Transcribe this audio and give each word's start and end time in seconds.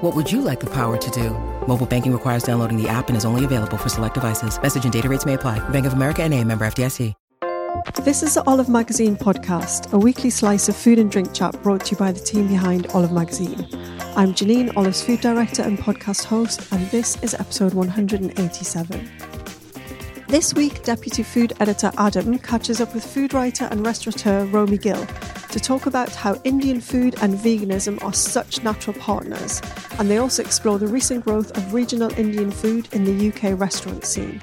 What 0.00 0.14
would 0.14 0.30
you 0.30 0.42
like 0.42 0.60
the 0.60 0.70
power 0.70 0.96
to 0.96 1.10
do? 1.10 1.30
Mobile 1.66 1.84
banking 1.84 2.12
requires 2.12 2.44
downloading 2.44 2.80
the 2.80 2.88
app 2.88 3.08
and 3.08 3.16
is 3.16 3.24
only 3.24 3.44
available 3.44 3.76
for 3.76 3.88
select 3.88 4.14
devices. 4.14 4.62
Message 4.62 4.84
and 4.84 4.92
data 4.92 5.08
rates 5.08 5.26
may 5.26 5.34
apply. 5.34 5.58
Bank 5.70 5.86
of 5.86 5.92
America 5.92 6.22
and 6.22 6.32
a 6.34 6.44
member 6.44 6.64
FDIC. 6.66 7.14
This 8.04 8.22
is 8.22 8.34
the 8.34 8.44
Olive 8.44 8.68
Magazine 8.68 9.16
podcast, 9.16 9.92
a 9.92 9.98
weekly 9.98 10.30
slice 10.30 10.68
of 10.68 10.76
food 10.76 11.00
and 11.00 11.10
drink 11.10 11.34
chat 11.34 11.60
brought 11.64 11.84
to 11.86 11.92
you 11.92 11.96
by 11.96 12.12
the 12.12 12.20
team 12.20 12.46
behind 12.46 12.86
Olive 12.94 13.10
Magazine. 13.10 13.66
I'm 14.14 14.34
Janine, 14.34 14.76
Olive's 14.76 15.02
food 15.02 15.20
director 15.20 15.62
and 15.62 15.76
podcast 15.78 16.24
host, 16.26 16.72
and 16.72 16.88
this 16.90 17.20
is 17.22 17.34
episode 17.34 17.74
187. 17.74 19.10
This 20.28 20.54
week, 20.54 20.84
Deputy 20.84 21.24
Food 21.24 21.54
Editor 21.58 21.90
Adam 21.98 22.38
catches 22.38 22.80
up 22.80 22.94
with 22.94 23.04
food 23.04 23.34
writer 23.34 23.64
and 23.70 23.84
restaurateur 23.84 24.44
Romy 24.44 24.78
Gill 24.78 25.06
to 25.50 25.60
talk 25.60 25.86
about 25.86 26.14
how 26.14 26.40
Indian 26.44 26.80
food 26.80 27.16
and 27.22 27.34
veganism 27.34 28.02
are 28.02 28.12
such 28.12 28.62
natural 28.62 28.94
partners, 28.98 29.62
and 29.98 30.10
they 30.10 30.18
also 30.18 30.42
explore 30.42 30.78
the 30.78 30.86
recent 30.86 31.24
growth 31.24 31.56
of 31.56 31.72
regional 31.72 32.10
Indian 32.18 32.50
food 32.50 32.88
in 32.92 33.04
the 33.04 33.28
UK 33.28 33.58
restaurant 33.58 34.04
scene. 34.04 34.40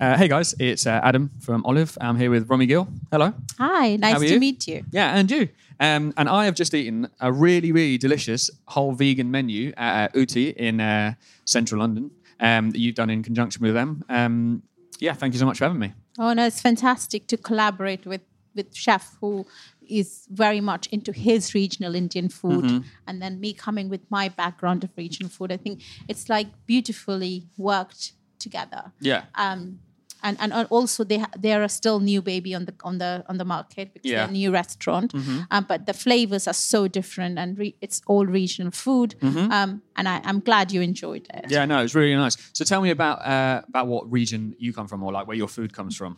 Uh, 0.00 0.18
hey 0.18 0.28
guys, 0.28 0.54
it's 0.58 0.86
uh, 0.86 1.00
Adam 1.02 1.30
from 1.40 1.64
Olive. 1.64 1.96
I'm 2.00 2.16
here 2.16 2.30
with 2.30 2.50
Romy 2.50 2.66
Gill. 2.66 2.88
Hello. 3.10 3.32
Hi, 3.58 3.96
nice 3.96 4.20
to 4.20 4.34
you? 4.34 4.40
meet 4.40 4.66
you. 4.66 4.84
Yeah, 4.90 5.16
and 5.16 5.30
you. 5.30 5.48
Um, 5.80 6.12
and 6.16 6.28
I 6.28 6.44
have 6.44 6.54
just 6.54 6.74
eaten 6.74 7.08
a 7.20 7.32
really, 7.32 7.72
really 7.72 7.96
delicious 7.96 8.50
whole 8.66 8.92
vegan 8.92 9.30
menu 9.30 9.72
at 9.76 10.10
uh, 10.10 10.18
Ooty 10.18 10.54
in 10.54 10.80
uh, 10.80 11.14
central 11.44 11.80
London 11.80 12.10
um, 12.40 12.70
that 12.70 12.78
you've 12.78 12.94
done 12.94 13.08
in 13.08 13.22
conjunction 13.22 13.62
with 13.62 13.74
them. 13.74 14.04
Um, 14.08 14.62
yeah, 14.98 15.14
thank 15.14 15.32
you 15.32 15.40
so 15.40 15.46
much 15.46 15.58
for 15.58 15.64
having 15.64 15.80
me. 15.80 15.92
Oh 16.18 16.32
no, 16.32 16.46
it's 16.46 16.60
fantastic 16.60 17.26
to 17.28 17.36
collaborate 17.36 18.06
with 18.06 18.22
with 18.54 18.74
chef 18.74 19.16
who 19.20 19.46
is 19.88 20.26
very 20.30 20.60
much 20.60 20.86
into 20.92 21.10
his 21.12 21.54
regional 21.54 21.94
Indian 21.94 22.28
food, 22.28 22.64
Mm-hmm. 22.64 22.78
and 23.06 23.20
then 23.20 23.40
me 23.40 23.52
coming 23.52 23.88
with 23.88 24.00
my 24.10 24.28
background 24.28 24.84
of 24.84 24.90
regional 24.96 25.28
food. 25.28 25.50
I 25.50 25.56
think 25.56 25.82
it's 26.08 26.28
like 26.28 26.46
beautifully 26.66 27.48
worked 27.56 28.12
together. 28.38 28.92
Yeah. 29.00 29.24
Um, 29.34 29.80
and, 30.24 30.36
and 30.40 30.52
also 30.70 31.04
they 31.04 31.22
they 31.38 31.52
are 31.54 31.68
still 31.68 32.00
new 32.00 32.20
baby 32.22 32.54
on 32.54 32.64
the 32.64 32.74
on 32.82 32.98
the 32.98 33.22
on 33.28 33.36
the 33.38 33.44
market 33.44 33.92
because 33.94 34.10
Yeah. 34.10 34.18
they're 34.20 34.28
a 34.34 34.38
new 34.42 34.50
restaurant, 34.52 35.14
um, 35.50 35.64
but 35.68 35.86
the 35.86 35.92
flavors 35.92 36.48
are 36.48 36.54
so 36.54 36.88
different 36.88 37.38
and 37.38 37.58
re- 37.58 37.76
it's 37.80 38.00
all 38.06 38.26
regional 38.26 38.72
food. 38.72 39.14
Um, 39.22 39.82
and 39.96 40.08
I, 40.08 40.20
I'm 40.24 40.40
glad 40.40 40.72
you 40.72 40.80
enjoyed 40.82 41.26
it. 41.28 41.42
Mm-hmm. 41.44 41.52
Yeah, 41.52 41.66
no, 41.66 41.82
it's 41.84 41.94
really 41.94 42.16
nice. 42.16 42.36
So 42.52 42.64
tell 42.64 42.80
me 42.80 42.90
about 42.90 43.18
uh, 43.34 43.62
about 43.68 43.86
what 43.86 44.10
region 44.10 44.54
you 44.58 44.72
come 44.72 44.88
from, 44.88 45.02
or 45.04 45.12
like 45.12 45.26
where 45.28 45.36
your 45.36 45.48
food 45.48 45.70
comes 45.72 45.94
from. 45.96 46.16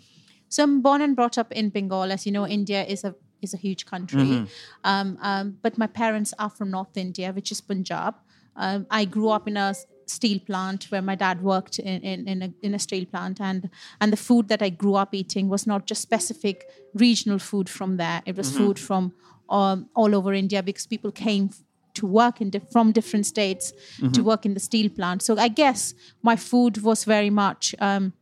So 0.48 0.62
I'm 0.62 0.80
born 0.82 1.02
and 1.02 1.14
brought 1.16 1.36
up 1.38 1.50
in 1.52 1.70
Bengal. 1.70 2.12
As 2.12 2.24
you 2.26 2.32
know, 2.32 2.46
India 2.46 2.84
is 2.84 3.04
a 3.04 3.14
is 3.42 3.54
a 3.54 3.56
huge 3.58 3.84
country. 3.86 4.22
Mm-hmm. 4.22 4.44
Um, 4.84 5.18
um, 5.20 5.56
but 5.62 5.76
my 5.78 5.86
parents 5.88 6.32
are 6.38 6.50
from 6.50 6.70
North 6.70 6.96
India, 6.96 7.32
which 7.32 7.50
is 7.52 7.60
Punjab. 7.60 8.14
Um, 8.56 8.86
I 8.90 9.04
grew 9.04 9.28
up 9.28 9.46
in 9.48 9.56
a 9.56 9.74
steel 10.06 10.38
plant 10.40 10.84
where 10.90 11.02
my 11.02 11.14
dad 11.14 11.42
worked 11.42 11.78
in, 11.78 12.00
in, 12.02 12.28
in, 12.28 12.42
a, 12.42 12.54
in 12.62 12.74
a 12.74 12.78
steel 12.78 13.04
plant 13.04 13.40
and 13.40 13.68
and 14.00 14.12
the 14.12 14.16
food 14.16 14.48
that 14.48 14.62
I 14.62 14.70
grew 14.70 14.94
up 14.94 15.14
eating 15.14 15.48
was 15.48 15.66
not 15.66 15.86
just 15.86 16.00
specific 16.00 16.68
regional 16.94 17.38
food 17.38 17.68
from 17.68 17.96
there. 17.96 18.22
It 18.24 18.36
was 18.36 18.50
food 18.56 18.78
from 18.78 19.12
um, 19.48 19.88
all 19.94 20.14
over 20.14 20.32
India 20.32 20.62
because 20.62 20.86
people 20.86 21.12
came 21.12 21.50
to 21.94 22.06
work 22.06 22.40
in 22.40 22.50
dif- 22.50 22.70
from 22.70 22.92
different 22.92 23.26
states 23.26 23.72
to 24.12 24.22
work 24.22 24.44
in 24.46 24.54
the 24.54 24.60
steel 24.60 24.88
plant. 24.90 25.22
So 25.22 25.36
I 25.38 25.48
guess 25.48 25.94
my 26.22 26.36
food 26.36 26.82
was 26.82 27.04
very 27.04 27.30
much 27.30 27.74
um, 27.80 28.12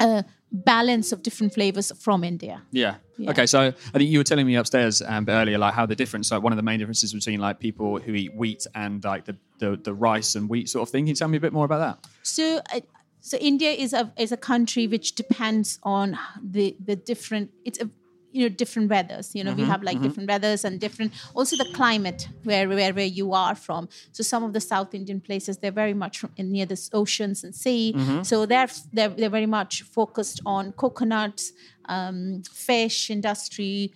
a 0.00 0.24
balance 0.52 1.12
of 1.12 1.22
different 1.22 1.54
flavors 1.54 1.90
from 1.98 2.22
India. 2.24 2.62
Yeah. 2.70 2.96
Yeah. 3.16 3.30
Okay, 3.30 3.46
so 3.46 3.60
I 3.60 3.98
think 3.98 4.10
you 4.10 4.18
were 4.18 4.24
telling 4.24 4.46
me 4.46 4.56
upstairs 4.56 5.00
um, 5.02 5.26
earlier, 5.28 5.56
like 5.56 5.74
how 5.74 5.86
the 5.86 5.94
difference, 5.94 6.30
like 6.30 6.42
one 6.42 6.52
of 6.52 6.56
the 6.56 6.62
main 6.62 6.78
differences 6.78 7.12
between 7.12 7.40
like 7.40 7.60
people 7.60 7.98
who 7.98 8.14
eat 8.14 8.34
wheat 8.34 8.66
and 8.74 9.02
like 9.04 9.24
the, 9.24 9.36
the, 9.58 9.76
the 9.76 9.94
rice 9.94 10.34
and 10.34 10.48
wheat 10.48 10.68
sort 10.68 10.88
of 10.88 10.90
thing. 10.90 11.04
Can 11.04 11.08
you 11.08 11.14
tell 11.14 11.28
me 11.28 11.36
a 11.36 11.40
bit 11.40 11.52
more 11.52 11.64
about 11.64 11.78
that? 11.78 12.10
So, 12.22 12.60
uh, 12.72 12.80
so 13.20 13.36
India 13.38 13.70
is 13.70 13.92
a 13.92 14.12
is 14.18 14.32
a 14.32 14.36
country 14.36 14.88
which 14.88 15.14
depends 15.14 15.78
on 15.84 16.18
the 16.42 16.76
the 16.84 16.96
different. 16.96 17.52
It's 17.64 17.80
a 17.80 17.88
you 18.32 18.42
know 18.42 18.48
different 18.48 18.90
weathers. 18.90 19.34
You 19.34 19.44
know 19.44 19.52
we 19.52 19.62
mm-hmm, 19.62 19.70
have 19.70 19.82
like 19.82 19.96
mm-hmm. 19.96 20.06
different 20.06 20.28
weathers 20.28 20.64
and 20.64 20.80
different 20.80 21.12
also 21.34 21.56
the 21.56 21.70
climate 21.72 22.28
where 22.44 22.68
where 22.68 22.92
where 22.92 23.12
you 23.20 23.32
are 23.32 23.54
from. 23.54 23.88
So 24.12 24.22
some 24.22 24.42
of 24.42 24.52
the 24.52 24.60
South 24.60 24.94
Indian 24.94 25.20
places 25.20 25.58
they're 25.58 25.70
very 25.70 25.94
much 25.94 26.24
in 26.36 26.52
near 26.52 26.66
the 26.66 26.78
oceans 26.92 27.44
and 27.44 27.54
sea. 27.54 27.94
Mm-hmm. 27.96 28.22
So 28.22 28.46
they're 28.46 28.68
they're 28.92 29.08
they're 29.10 29.30
very 29.30 29.46
much 29.46 29.82
focused 29.82 30.40
on 30.46 30.72
coconuts, 30.72 31.52
um, 31.86 32.42
fish 32.52 33.10
industry, 33.10 33.92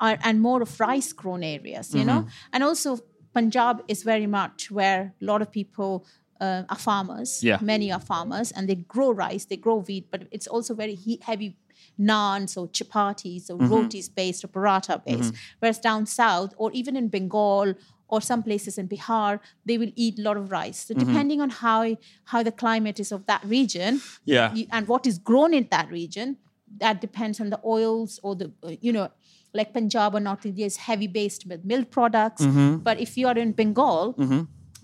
are, 0.00 0.18
and 0.22 0.40
more 0.40 0.62
of 0.62 0.80
rice 0.80 1.12
grown 1.12 1.42
areas, 1.42 1.94
you 1.94 2.04
know. 2.04 2.26
And 2.52 2.64
also 2.64 2.98
Punjab 3.34 3.82
is 3.88 4.02
very 4.02 4.26
much 4.26 4.70
where 4.70 5.14
a 5.20 5.24
lot 5.24 5.42
of 5.42 5.50
people 5.50 6.04
uh, 6.40 6.62
are 6.68 6.78
farmers. 6.78 7.42
Yeah. 7.42 7.58
Many 7.60 7.92
are 7.92 8.00
farmers, 8.00 8.52
and 8.52 8.68
they 8.68 8.76
grow 8.76 9.10
rice, 9.12 9.44
they 9.44 9.56
grow 9.56 9.76
wheat, 9.76 10.06
but 10.10 10.26
it's 10.30 10.46
also 10.46 10.74
very 10.74 10.94
he- 10.94 11.20
heavy 11.22 11.56
naans 12.00 12.56
or 12.56 12.68
chapatis 12.68 13.50
or 13.50 13.56
rotis 13.56 14.08
based 14.08 14.44
or 14.44 14.48
paratha 14.48 15.04
based. 15.04 15.34
Whereas 15.58 15.78
down 15.78 16.06
south, 16.06 16.54
or 16.56 16.70
even 16.72 16.96
in 16.96 17.08
Bengal 17.08 17.74
or 18.08 18.20
some 18.22 18.42
places 18.42 18.78
in 18.78 18.88
Bihar, 18.88 19.38
they 19.66 19.76
will 19.76 19.90
eat 19.94 20.18
a 20.18 20.22
lot 20.22 20.36
of 20.36 20.50
rice. 20.50 20.86
So 20.86 20.94
depending 20.94 21.40
on 21.40 21.50
how 21.50 21.96
how 22.24 22.42
the 22.42 22.52
climate 22.52 22.98
is 23.00 23.12
of 23.12 23.26
that 23.26 23.44
region, 23.44 24.00
Yeah. 24.24 24.54
you- 24.54 24.66
and 24.70 24.88
what 24.88 25.06
is 25.06 25.18
grown 25.18 25.52
in 25.54 25.66
that 25.70 25.90
region, 25.90 26.36
that 26.78 27.00
depends 27.00 27.40
on 27.40 27.50
the 27.50 27.60
oils 27.64 28.20
or 28.22 28.34
the 28.36 28.52
uh, 28.62 28.76
you 28.80 28.92
know 28.92 29.08
like 29.54 29.72
Punjab 29.72 30.14
or 30.14 30.20
North 30.20 30.44
India 30.46 30.66
is 30.66 30.76
heavy 30.76 31.06
based 31.06 31.46
with 31.46 31.64
milk 31.64 31.90
products. 31.90 32.42
Mm-hmm. 32.42 32.76
But 32.88 33.00
if 33.00 33.16
you 33.16 33.26
are 33.26 33.36
in 33.38 33.52
Bengal, 33.52 34.14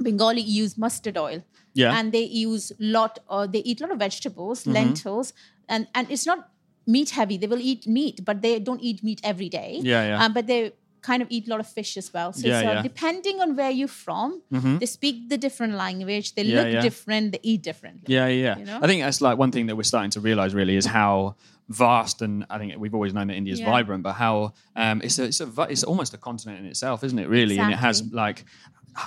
Bengali 0.00 0.40
use 0.40 0.76
mustard 0.76 1.17
oil. 1.19 1.43
Yeah. 1.75 1.96
And 1.99 2.12
they 2.12 2.22
use 2.25 2.72
lot 2.78 3.19
or 3.28 3.46
they 3.46 3.58
eat 3.60 3.81
a 3.81 3.84
lot 3.84 3.93
of 3.93 3.99
vegetables, 3.99 4.60
Mm-hmm. 4.62 4.72
lentils, 4.72 5.32
and 5.69 5.88
and 5.94 6.10
it's 6.10 6.26
not 6.26 6.49
meat 6.86 7.10
heavy. 7.10 7.36
They 7.36 7.46
will 7.46 7.60
eat 7.60 7.86
meat, 7.86 8.25
but 8.25 8.42
they 8.42 8.58
don't 8.58 8.81
eat 8.81 9.02
meat 9.02 9.20
every 9.25 9.48
day. 9.48 9.81
Yeah, 9.82 10.06
yeah. 10.06 10.25
Um, 10.25 10.32
but 10.32 10.46
they 10.46 10.72
kind 11.02 11.22
of 11.22 11.28
eat 11.31 11.46
a 11.46 11.50
lot 11.50 11.60
of 11.60 11.66
fish 11.66 11.96
as 11.96 12.12
well. 12.12 12.32
So, 12.32 12.48
Yeah, 12.48 12.60
so 12.60 12.66
yeah. 12.66 12.72
Mm-hmm. 12.75 12.82
depending 12.82 13.40
on 13.40 13.56
where 13.56 13.70
you're 13.70 13.88
from, 13.88 14.42
they 14.50 14.86
speak 14.86 15.28
the 15.28 15.36
different 15.36 15.75
language. 15.75 16.34
They 16.34 16.42
Yeah, 16.42 16.62
look 16.62 16.82
different. 16.82 17.32
They 17.32 17.40
eat 17.42 17.62
differently. 17.62 18.14
Yeah, 18.14 18.28
yeah. 18.28 18.56
You 18.58 18.64
know? 18.64 18.78
I 18.82 18.86
think 18.86 19.02
that's 19.02 19.20
like 19.20 19.36
one 19.38 19.52
thing 19.52 19.66
that 19.66 19.76
we're 19.76 19.82
starting 19.82 20.10
to 20.12 20.20
realize 20.20 20.54
really 20.54 20.76
is 20.76 20.86
how 20.86 21.36
vast 21.69 22.20
and 22.22 22.44
I 22.50 22.58
think 22.58 22.75
we've 22.78 22.94
always 22.94 23.14
known 23.14 23.28
that 23.28 23.34
India 23.34 23.52
is 23.52 23.60
vibrant, 23.60 24.02
but 24.02 24.14
how 24.14 24.54
um, 24.76 25.00
it's 25.02 25.19
a, 25.19 25.25
it's 25.25 25.40
a 25.40 25.48
it's 25.69 25.84
almost 25.84 26.14
a 26.14 26.19
continent 26.19 26.60
in 26.60 26.66
itself, 26.66 27.04
isn't 27.04 27.19
it? 27.19 27.28
Really, 27.28 27.58
and 27.58 27.72
it 27.72 27.78
has 27.78 28.02
like 28.12 28.44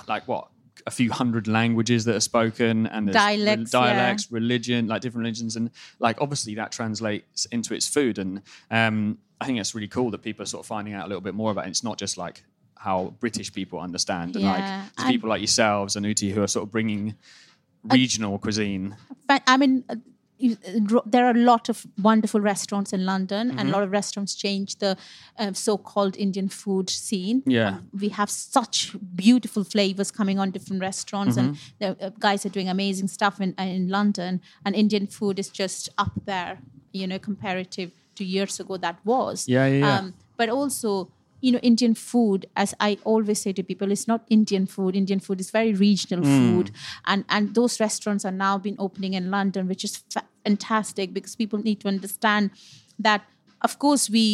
like 0.07 0.27
what 0.27 0.49
a 0.85 0.91
few 0.91 1.11
hundred 1.11 1.47
languages 1.47 2.05
that 2.05 2.15
are 2.15 2.19
spoken 2.21 2.87
and 2.87 3.07
there's 3.07 3.15
Dialects, 3.15 3.73
yeah. 3.73 3.79
dialects, 3.79 4.31
religion, 4.31 4.87
like 4.87 5.01
different 5.01 5.23
religions, 5.23 5.55
and 5.55 5.71
like 5.99 6.21
obviously 6.21 6.55
that 6.55 6.71
translates 6.71 7.45
into 7.47 7.73
its 7.73 7.87
food. 7.87 8.17
And 8.19 8.41
um, 8.71 9.17
I 9.41 9.45
think 9.45 9.59
it's 9.59 9.73
really 9.75 9.87
cool 9.87 10.11
that 10.11 10.19
people 10.21 10.43
are 10.43 10.47
sort 10.47 10.63
of 10.63 10.67
finding 10.67 10.93
out 10.93 11.05
a 11.05 11.07
little 11.07 11.21
bit 11.21 11.33
more 11.33 11.51
about 11.51 11.65
it. 11.65 11.69
It's 11.69 11.83
not 11.83 11.97
just 11.97 12.17
like 12.17 12.43
how 12.75 13.15
British 13.19 13.51
people 13.53 13.79
understand, 13.79 14.35
and 14.35 14.43
Yeah, 14.45 14.51
like 14.51 14.91
and- 14.99 15.09
people 15.13 15.29
like 15.29 15.41
yourselves 15.41 15.95
and 15.95 16.05
Ooty 16.05 16.31
who 16.31 16.43
are 16.43 16.47
sort 16.47 16.63
of 16.63 16.71
bringing 16.71 17.15
regional 17.83 18.37
cuisine. 18.37 18.95
But 19.27 19.43
I 19.47 19.57
mean, 19.57 19.83
you- 20.39 20.57
uh, 20.67 21.01
there 21.05 21.25
are 21.25 21.31
a 21.31 21.43
lot 21.51 21.69
of 21.69 21.85
wonderful 22.01 22.41
restaurants 22.41 22.93
in 22.93 23.05
London, 23.05 23.47
Mm-hmm. 23.49 23.59
and 23.59 23.69
a 23.69 23.71
lot 23.71 23.83
of 23.83 23.91
restaurants 23.91 24.35
change 24.35 24.75
the 24.77 24.95
uh, 25.39 25.53
so-called 25.53 26.15
Indian 26.17 26.49
food 26.49 26.89
scene. 26.89 27.41
Yeah. 27.45 27.77
we 28.01 28.09
have 28.09 28.29
such 28.29 28.95
beautiful 29.15 29.63
flavors 29.63 30.11
coming 30.11 30.39
on 30.39 30.51
different 30.51 30.81
restaurants, 30.81 31.37
and 31.37 31.47
Mm-hmm. 31.55 31.75
the 31.79 32.05
uh, 32.05 32.09
guys 32.19 32.45
are 32.45 32.49
doing 32.53 32.69
amazing 32.69 33.07
stuff 33.09 33.39
in 33.41 33.53
in 33.57 33.87
London. 33.89 34.41
And 34.65 34.75
Indian 34.75 35.07
food 35.07 35.39
is 35.39 35.49
just 35.49 35.89
up 35.97 36.11
there, 36.25 36.57
you 36.93 37.07
know, 37.07 37.19
comparative 37.19 37.89
to 38.15 38.23
years 38.23 38.59
ago 38.59 38.77
that 38.77 38.97
was. 39.05 39.47
Yeah, 39.47 39.67
yeah, 39.67 39.79
yeah. 39.79 39.99
Um, 39.99 40.13
but 40.37 40.49
also 40.49 41.09
you 41.41 41.51
know 41.51 41.59
indian 41.61 41.93
food 41.93 42.45
as 42.55 42.73
i 42.79 42.97
always 43.03 43.39
say 43.41 43.53
to 43.53 43.63
people 43.63 43.91
it's 43.91 44.07
not 44.07 44.23
indian 44.29 44.65
food 44.65 44.95
indian 44.95 45.19
food 45.19 45.39
is 45.39 45.51
very 45.51 45.73
regional 45.73 46.23
Hmm. 46.25 46.37
food 46.37 46.71
and 47.05 47.23
and 47.29 47.53
those 47.55 47.79
restaurants 47.79 48.25
are 48.25 48.31
now 48.47 48.57
been 48.57 48.75
opening 48.79 49.13
in 49.13 49.29
london 49.31 49.67
which 49.67 49.83
is 49.83 49.97
fa- 50.13 50.25
fantastic 50.45 51.13
because 51.13 51.35
people 51.35 51.59
need 51.59 51.79
to 51.81 51.87
understand 51.87 52.49
that 52.99 53.21
of 53.61 53.77
course 53.79 54.09
we 54.09 54.25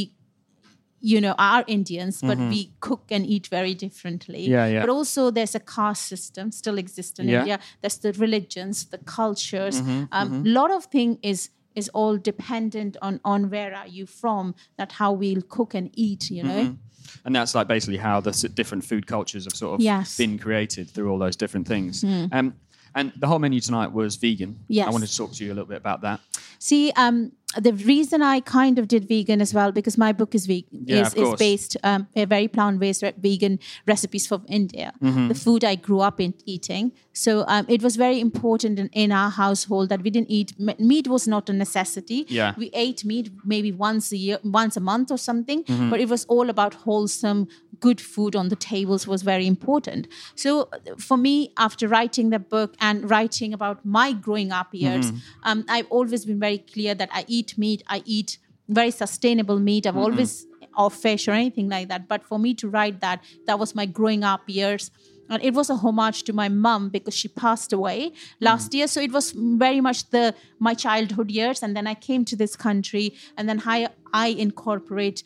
you 1.01 1.19
know 1.19 1.35
are 1.38 1.63
indians 1.67 2.21
but 2.21 2.38
we 2.38 2.71
cook 2.79 3.11
and 3.11 3.25
eat 3.25 3.47
very 3.47 3.73
differently 3.73 4.44
Mm-hmm. 4.44 4.51
Yeah, 4.53 4.67
yeah. 4.67 4.79
but 4.81 4.89
also 4.89 5.31
there's 5.31 5.55
a 5.55 5.59
caste 5.59 6.05
system 6.07 6.51
still 6.51 6.77
exists 6.77 7.19
in 7.19 7.27
Yeah. 7.27 7.39
india 7.39 7.59
there's 7.81 7.97
the 7.97 8.13
religions 8.13 8.85
the 8.85 9.00
cultures 9.00 9.81
Mm-hmm, 9.81 10.03
a 10.11 10.21
um, 10.21 10.44
lot 10.45 10.71
of 10.71 10.85
thing 10.85 11.17
is 11.21 11.50
is 11.75 11.89
all 11.89 12.17
dependent 12.17 12.95
on 13.01 13.19
on 13.33 13.50
where 13.50 13.73
are 13.75 13.88
you 13.97 14.05
from 14.05 14.55
that 14.77 14.94
how 14.94 15.11
we'll 15.11 15.41
cook 15.57 15.73
and 15.73 15.89
eat 16.07 16.29
you 16.31 16.44
know 16.44 16.63
Mm-hmm. 16.63 16.81
And 17.25 17.35
that's 17.35 17.55
like 17.55 17.67
basically 17.67 17.97
how 17.97 18.19
the 18.21 18.31
different 18.53 18.83
food 18.83 19.07
cultures 19.07 19.45
have 19.45 19.55
sort 19.55 19.75
of 19.75 19.81
Yes. 19.81 20.17
Been 20.17 20.38
created 20.39 20.89
through 20.89 21.09
all 21.11 21.17
those 21.19 21.35
different 21.35 21.67
things. 21.67 22.03
Um, 22.03 22.55
and 22.95 23.11
the 23.15 23.27
whole 23.27 23.39
menu 23.39 23.59
tonight 23.59 23.91
was 23.91 24.15
vegan. 24.17 24.59
I 24.71 24.89
wanted 24.89 25.07
to 25.09 25.17
talk 25.17 25.33
to 25.33 25.44
you 25.44 25.51
a 25.51 25.55
little 25.55 25.67
bit 25.67 25.77
about 25.77 26.01
that. 26.01 26.19
See, 26.59 26.91
um, 26.95 27.31
the 27.59 27.73
reason 27.73 28.21
I 28.21 28.39
kind 28.39 28.79
of 28.79 28.88
did 28.88 29.07
vegan 29.07 29.41
as 29.41 29.53
well 29.53 29.71
because 29.71 29.97
my 29.97 30.11
book 30.13 30.33
is 30.35 30.45
vegan 30.45 30.85
Yeah, 30.85 31.01
is, 31.01 31.13
is 31.13 31.33
based 31.35 31.77
um, 31.83 32.07
a 32.15 32.25
very 32.25 32.47
plant-based 32.47 33.01
re- 33.03 33.13
vegan 33.17 33.59
recipes 33.88 34.27
from 34.27 34.45
India, 34.47 34.94
Mm-hmm. 35.01 35.27
the 35.27 35.35
food 35.35 35.63
I 35.63 35.75
grew 35.75 36.00
up 36.01 36.19
in 36.19 36.33
eating. 36.45 36.91
So 37.13 37.44
um, 37.47 37.65
it 37.69 37.81
was 37.83 37.95
very 37.95 38.19
important 38.19 38.79
in, 38.79 38.88
in 38.94 39.11
our 39.11 39.29
household 39.29 39.89
that 39.89 40.01
we 40.01 40.09
didn't 40.09 40.31
eat 40.31 40.57
me- 40.59 40.75
meat 40.79 41.07
was 41.07 41.27
not 41.27 41.50
a 41.50 41.53
necessity. 41.53 42.25
Yeah. 42.27 42.53
we 42.57 42.69
ate 42.73 43.05
meat 43.05 43.29
maybe 43.45 43.71
once 43.71 44.11
a 44.11 44.17
year, 44.17 44.39
once 44.44 44.75
a 44.77 44.81
month 44.91 45.11
or 45.11 45.17
something, 45.17 45.63
Mm-hmm. 45.63 45.89
but 45.91 46.00
it 46.00 46.09
was 46.09 46.25
all 46.25 46.50
about 46.50 46.73
wholesome, 46.85 47.47
good 47.79 48.00
food 48.01 48.35
on 48.35 48.50
the 48.50 48.55
tables 48.55 49.05
was 49.07 49.21
very 49.23 49.45
important. 49.45 50.07
So 50.35 50.69
for 50.97 51.17
me, 51.17 51.51
after 51.57 51.88
writing 51.88 52.29
the 52.29 52.39
book 52.39 52.75
and 52.79 53.09
writing 53.09 53.53
about 53.53 53.85
my 53.85 54.13
growing 54.13 54.51
up 54.51 54.69
years, 54.73 55.11
Mm-hmm. 55.11 55.50
um, 55.50 55.65
I've 55.75 55.88
always 55.89 56.25
been 56.25 56.39
very 56.39 56.59
clear 56.73 56.94
that 56.95 57.09
I 57.11 57.25
eat 57.27 57.42
meat. 57.57 57.83
I 57.87 58.01
eat 58.05 58.37
very 58.69 58.91
sustainable 58.91 59.59
meat. 59.59 59.85
I've 59.85 59.97
always 59.97 60.45
or 60.77 60.89
fish 60.89 61.27
or 61.27 61.31
anything 61.31 61.69
like 61.69 61.87
that. 61.89 62.07
But 62.07 62.23
for 62.23 62.39
me 62.39 62.53
to 62.55 62.67
write 62.67 63.01
that, 63.01 63.23
that 63.45 63.59
was 63.59 63.75
my 63.75 63.85
growing 63.85 64.23
up 64.23 64.41
years. 64.47 64.91
And 65.29 65.41
it 65.41 65.53
was 65.53 65.69
a 65.69 65.75
homage 65.75 66.23
to 66.23 66.33
my 66.33 66.49
mum 66.49 66.89
because 66.89 67.15
she 67.15 67.27
passed 67.27 67.71
away 67.73 68.11
last 68.39 68.73
year. 68.73 68.87
So 68.87 69.01
it 69.01 69.11
was 69.11 69.31
very 69.31 69.81
much 69.81 70.09
the 70.09 70.35
my 70.59 70.73
childhood 70.73 71.31
years. 71.31 71.63
And 71.63 71.75
then 71.75 71.87
I 71.87 71.93
came 71.93 72.25
to 72.25 72.35
this 72.35 72.55
country, 72.55 73.13
and 73.37 73.47
then 73.47 73.61
I, 73.65 73.87
I 74.13 74.27
incorporate 74.27 75.23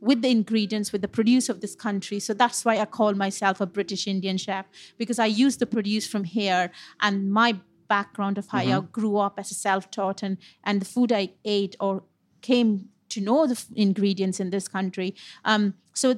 with 0.00 0.22
the 0.22 0.30
ingredients, 0.30 0.92
with 0.92 1.02
the 1.02 1.08
produce 1.08 1.48
of 1.48 1.60
this 1.60 1.74
country. 1.74 2.20
So 2.20 2.34
that's 2.34 2.64
why 2.64 2.78
I 2.78 2.84
call 2.84 3.14
myself 3.14 3.60
a 3.60 3.66
British 3.66 4.06
Indian 4.06 4.38
chef 4.38 4.66
because 4.96 5.18
I 5.18 5.26
use 5.26 5.58
the 5.58 5.66
produce 5.66 6.06
from 6.06 6.24
here 6.24 6.70
and 7.00 7.30
my 7.30 7.58
background 7.96 8.38
of 8.38 8.46
how 8.52 8.58
I 8.58 8.80
grew 8.98 9.16
up 9.26 9.34
as 9.42 9.50
a 9.50 9.58
self-taught 9.68 10.22
and 10.26 10.34
and 10.68 10.74
the 10.82 10.90
food 10.94 11.10
I 11.12 11.24
ate 11.44 11.74
or 11.84 12.02
came 12.50 12.70
to 13.14 13.20
know 13.20 13.40
the 13.52 13.58
f- 13.62 13.66
ingredients 13.86 14.38
in 14.44 14.50
this 14.50 14.66
country. 14.76 15.10
Um, 15.44 15.74
so 16.02 16.08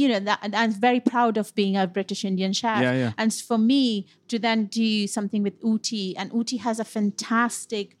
you 0.00 0.06
know 0.10 0.20
that 0.28 0.38
and 0.42 0.54
I'm 0.62 0.74
very 0.86 1.00
proud 1.00 1.34
of 1.42 1.54
being 1.54 1.76
a 1.76 1.86
British 1.86 2.24
Indian 2.24 2.52
chef. 2.52 2.82
Yeah, 2.82 2.94
yeah. 3.02 3.12
And 3.16 3.32
for 3.50 3.58
me 3.72 4.06
to 4.28 4.38
then 4.46 4.66
do 4.66 5.06
something 5.06 5.42
with 5.46 5.56
Ooty, 5.70 6.14
and 6.18 6.30
Ooty 6.32 6.58
has 6.66 6.80
a 6.80 6.84
fantastic 6.96 7.96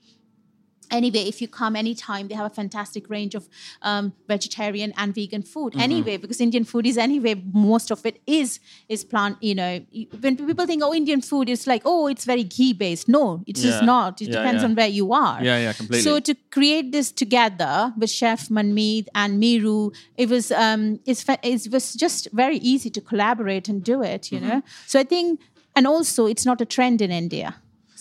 anyway 0.90 1.20
if 1.32 1.40
you 1.42 1.48
come 1.48 1.74
anytime 1.76 2.28
they 2.28 2.34
have 2.34 2.46
a 2.50 2.54
fantastic 2.54 3.08
range 3.10 3.34
of 3.34 3.48
um, 3.82 4.12
vegetarian 4.28 4.92
and 4.96 5.14
vegan 5.14 5.42
food 5.42 5.72
Mm-hmm. 5.72 5.80
anyway 5.80 6.16
because 6.16 6.40
indian 6.40 6.64
food 6.64 6.86
is 6.86 6.98
anyway 6.98 7.34
most 7.52 7.90
of 7.90 8.04
it 8.06 8.20
is 8.26 8.60
is 8.88 9.04
plant 9.04 9.36
you 9.40 9.54
know 9.54 9.80
when 10.20 10.36
people 10.36 10.66
think 10.66 10.82
oh 10.82 10.92
indian 10.94 11.20
food 11.20 11.48
is 11.48 11.66
like 11.66 11.82
oh 11.84 12.06
it's 12.06 12.24
very 12.24 12.44
ghee 12.44 12.72
based 12.72 13.08
no 13.08 13.42
it's 13.46 13.62
just 13.62 13.80
Yeah. 13.80 13.86
not 13.86 14.20
it 14.22 14.28
Yeah, 14.28 14.36
depends 14.38 14.62
yeah. 14.62 14.68
on 14.68 14.74
where 14.74 14.88
you 14.88 15.12
are 15.12 15.42
Yeah, 15.42 15.58
yeah, 15.58 15.72
completely. 15.72 16.02
so 16.08 16.20
to 16.20 16.34
create 16.50 16.92
this 16.92 17.10
together 17.12 17.92
with 17.96 18.10
chef 18.10 18.48
manmeet 18.48 19.06
and 19.14 19.38
miru 19.38 19.90
it 20.16 20.28
was 20.28 20.50
um 20.52 21.00
it's 21.06 21.24
it 21.42 21.72
was 21.72 21.94
just 21.94 22.28
very 22.32 22.58
easy 22.58 22.90
to 22.90 23.00
collaborate 23.00 23.68
and 23.68 23.82
do 23.82 24.02
it 24.02 24.30
you 24.32 24.38
Mm-hmm. 24.38 24.48
know 24.48 24.62
so 24.86 25.00
i 25.00 25.04
think 25.04 25.40
and 25.76 25.86
also 25.86 26.26
it's 26.26 26.46
not 26.50 26.60
a 26.60 26.64
trend 26.76 27.00
in 27.06 27.10
india 27.10 27.48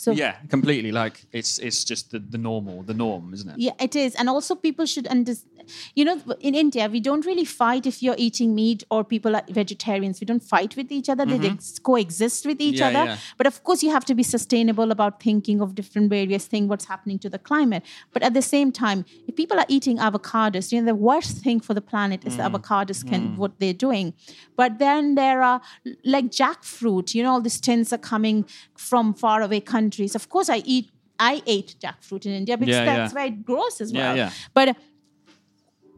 so 0.03 0.11
Yeah, 0.11 0.35
completely. 0.55 0.91
Like 0.91 1.15
it's 1.31 1.59
it's 1.67 1.83
just 1.91 2.03
the, 2.11 2.19
the 2.19 2.38
normal, 2.50 2.83
the 2.83 2.94
norm, 2.94 3.33
isn't 3.33 3.50
it? 3.53 3.57
yeah, 3.67 3.75
it 3.88 3.95
is. 3.95 4.11
And 4.19 4.27
also, 4.29 4.55
people 4.55 4.85
should 4.94 5.07
understand. 5.07 5.52
You 5.95 6.06
know, 6.06 6.21
in 6.39 6.56
India, 6.56 6.88
we 6.88 7.00
don't 7.00 7.25
really 7.25 7.45
fight 7.45 7.86
if 7.86 8.01
you're 8.04 8.15
eating 8.18 8.54
meat 8.56 8.83
or 8.89 9.04
people 9.04 9.36
are 9.36 9.44
vegetarians. 9.50 10.19
We 10.21 10.25
don't 10.25 10.44
fight 10.44 10.75
with 10.75 10.92
each 10.92 11.10
other. 11.10 11.25
They 11.25 11.38
mm-hmm. 11.38 11.54
ex- 11.54 11.80
coexist 11.80 12.45
with 12.45 12.60
each 12.62 12.80
Yeah, 12.80 12.88
other. 12.88 13.06
yeah. 13.06 13.18
But 13.38 13.48
of 13.48 13.63
course, 13.63 13.83
you 13.83 13.92
have 13.92 14.06
to 14.06 14.15
be 14.15 14.24
sustainable 14.24 14.92
about 14.92 15.21
thinking 15.21 15.62
of 15.62 15.75
different 15.75 16.10
various 16.10 16.45
things, 16.45 16.68
what's 16.69 16.86
happening 16.86 17.19
to 17.19 17.30
the 17.30 17.39
climate. 17.39 17.83
But 18.12 18.24
at 18.24 18.33
the 18.33 18.42
same 18.42 18.71
time, 18.71 19.06
if 19.27 19.36
people 19.36 19.60
are 19.60 19.65
eating 19.68 19.98
avocados, 19.98 20.71
you 20.71 20.81
know, 20.81 20.88
the 20.88 20.95
worst 20.95 21.38
thing 21.38 21.60
for 21.60 21.74
the 21.74 21.81
planet 21.81 22.25
is 22.25 22.38
the 22.38 22.44
avocados 22.44 23.07
can 23.07 23.21
mm-hmm. 23.21 23.38
what 23.38 23.60
they're 23.60 23.74
doing. 23.74 24.13
But 24.56 24.80
then 24.80 25.15
there 25.15 25.42
are 25.42 25.62
like 26.04 26.25
jackfruit. 26.25 27.13
You 27.13 27.24
know, 27.24 27.31
all 27.31 27.42
these 27.42 27.60
tins 27.60 27.92
are 27.94 27.98
coming 27.98 28.45
from 28.75 29.13
far 29.13 29.42
away 29.42 29.60
countries. 29.62 30.15
Of 30.15 30.30
course, 30.30 30.50
I 30.50 30.57
eat. 30.65 30.89
I 31.19 31.42
ate 31.45 31.75
jackfruit 31.80 32.25
in 32.25 32.31
India 32.33 32.57
because 32.57 32.75
Yeah, 32.75 32.86
that's 32.86 33.13
yeah. 33.13 33.15
where 33.15 33.27
it 33.27 33.46
grows 33.46 33.79
as 33.79 33.93
well. 33.93 34.17
yeah. 34.17 34.32
But 34.53 34.75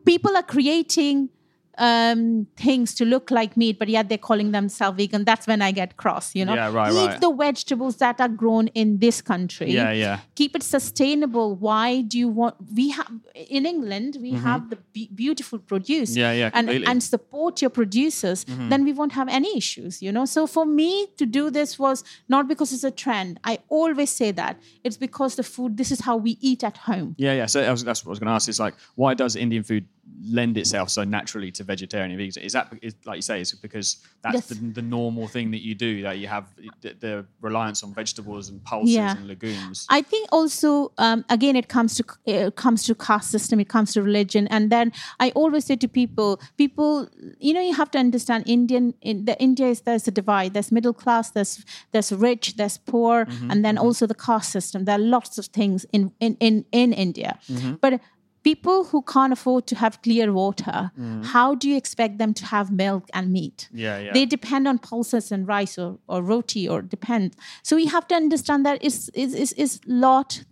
people 0.06 0.36
are 0.38 0.44
creating 0.44 1.30
um, 1.78 2.48
things 2.56 2.94
to 2.96 3.06
look 3.06 3.32
like 3.32 3.58
meat, 3.58 3.80
but 3.80 3.88
yet 3.90 4.10
they're 4.10 4.18
calling 4.18 4.52
themselves 4.52 4.98
vegan. 4.98 5.26
That's 5.26 5.48
when 5.48 5.62
I 5.62 5.72
get 5.72 5.98
cross, 5.98 6.34
you 6.36 6.46
know. 6.46 6.54
Yeah, 6.54 6.72
right, 6.72 6.92
Eat 6.92 7.08
right. 7.08 7.22
the 7.22 7.34
vegetables 7.34 7.98
that 7.98 8.22
are 8.22 8.30
grown 8.30 8.68
in 8.70 9.00
this 9.00 9.22
country. 9.22 9.72
Yeah, 9.72 9.92
yeah. 9.92 10.20
Keep 10.36 10.56
it 10.56 10.64
sustainable. 10.64 11.56
Why 11.56 12.02
do 12.02 12.18
you 12.18 12.30
want? 12.30 12.56
We 12.74 12.90
have 12.90 13.12
in 13.34 13.66
England, 13.66 14.18
we 14.22 14.32
have 14.32 14.70
the 14.70 14.78
be- 14.94 15.10
beautiful 15.14 15.60
produce. 15.60 16.12
Mm-hmm. 16.12 16.20
Yeah, 16.20 16.32
yeah, 16.34 16.46
and 16.54 16.68
completely. 16.68 16.88
and 16.88 17.04
support 17.04 17.62
your 17.62 17.70
producers. 17.70 18.46
Mm-hmm. 18.46 18.70
Then 18.70 18.84
we 18.86 18.94
won't 18.94 19.12
have 19.14 19.28
any 19.28 19.58
issues, 19.58 20.02
you 20.02 20.12
know. 20.12 20.26
So 20.26 20.48
for 20.48 20.66
me 20.66 21.08
to 21.18 21.26
do 21.26 21.50
this 21.50 21.78
was 21.78 22.04
not 22.30 22.48
because 22.48 22.72
it's 22.72 22.84
a 22.84 22.92
trend. 22.92 23.40
I 23.44 23.60
always 23.70 24.10
say 24.10 24.32
that 24.32 24.60
it's 24.84 24.98
because 24.98 25.36
the 25.36 25.44
food. 25.44 25.78
This 25.78 25.92
is 25.92 26.02
how 26.02 26.16
we 26.18 26.38
eat 26.42 26.64
at 26.64 26.78
home. 26.78 27.16
Yeah, 27.18 27.34
yeah. 27.34 27.46
So 27.48 27.70
was, 27.70 27.84
that's 27.84 28.06
what 28.06 28.12
I 28.12 28.14
was 28.14 28.20
going 28.20 28.28
to 28.28 28.34
ask. 28.34 28.48
Is 28.48 28.60
like, 28.60 28.76
why 28.96 29.14
does 29.14 29.36
Indian 29.36 29.64
food 29.64 29.88
lend 30.24 30.58
itself 30.58 30.90
so 30.90 31.04
naturally 31.04 31.52
to 31.52 31.64
vegetarian 31.64 32.12
and 32.12 32.20
vegan? 32.20 32.44
Is 32.44 32.54
that 32.54 32.74
is, 32.82 32.96
like 33.06 33.18
you 33.18 33.22
say? 33.22 33.42
Is 33.42 33.54
it 33.54 33.62
because 33.62 33.98
that's 34.22 34.36
Yes. 34.36 34.48
the, 34.48 34.56
the 34.56 34.82
normal 34.82 35.28
thing 35.28 35.52
that 35.52 35.62
you 35.62 35.76
do? 35.76 36.02
That 36.04 36.18
you 36.20 36.28
have 36.28 36.46
the, 36.82 36.96
the 37.00 37.26
reliance 37.42 37.84
on 37.84 37.94
vegetables 37.94 38.50
and 38.50 38.64
pulses 38.64 38.96
Yeah. 38.96 39.18
and 39.18 39.28
legumes. 39.28 39.86
I 39.90 40.02
think 40.02 40.30
also 40.32 40.92
um, 40.98 41.26
again 41.30 41.56
it 41.56 41.68
comes 41.68 41.96
to 41.96 42.04
it 42.26 42.56
comes 42.56 42.84
to 42.84 42.96
caste 42.96 43.32
system, 43.32 43.60
it 43.60 43.70
comes 43.70 43.94
to 43.94 44.02
religion, 44.02 44.48
and 44.48 44.72
then 44.72 44.92
I 45.20 45.32
always 45.32 45.66
say 45.66 45.76
to 45.76 45.88
people, 45.88 46.40
people, 46.58 47.08
you 47.40 47.54
know, 47.54 47.62
you 47.62 47.74
have 47.74 47.92
to 47.92 48.00
understand 48.00 48.44
Indian. 48.48 48.94
In 49.02 49.26
the 49.26 49.40
India 49.40 49.68
is 49.68 49.82
there's 49.82 50.08
a 50.08 50.12
divide. 50.12 50.54
There's 50.54 50.72
middle 50.72 50.94
class. 50.94 51.32
There's 51.32 51.64
there's 51.92 52.12
rich. 52.12 52.56
There's 52.58 52.78
poor, 52.78 53.26
mm-hmm, 53.26 53.52
and 53.52 53.66
then 53.66 53.76
mm-hmm. 53.76 53.86
also 53.86 54.08
the 54.08 54.16
caste 54.16 54.52
system. 54.52 54.86
There 54.86 54.96
are 54.96 55.00
lots 55.00 55.38
of 55.38 55.46
things 55.48 55.86
in 55.92 56.12
in 56.20 56.38
in, 56.40 56.66
in 56.72 56.94
India, 56.94 57.40
mm-hmm. 57.50 57.76
but. 57.82 58.00
People 58.46 58.84
who 58.90 59.02
can't 59.02 59.34
afford 59.34 59.66
to 59.72 59.76
have 59.76 59.94
clear 60.04 60.32
water, 60.32 60.92
how 61.34 61.56
do 61.56 61.68
you 61.68 61.76
expect 61.76 62.20
them 62.20 62.32
to 62.36 62.46
have 62.46 62.72
milk 62.72 63.10
and 63.12 63.32
meat? 63.38 63.68
Yeah, 63.74 63.98
yeah. 63.98 64.14
They 64.14 64.26
depend 64.38 64.68
on 64.68 64.78
pulses 64.78 65.32
and 65.32 65.48
rice 65.48 65.80
or, 65.80 65.98
or 66.08 66.22
roti 66.22 66.70
or 66.70 66.84
depend. 66.84 67.36
So 67.64 67.76
we 67.76 67.88
have 67.88 68.08
to 68.10 68.16
understand 68.16 68.64
that 68.68 68.84
is 68.84 69.10
is 69.24 69.34
is 69.34 69.52
is 69.54 69.82
lot 69.88 70.46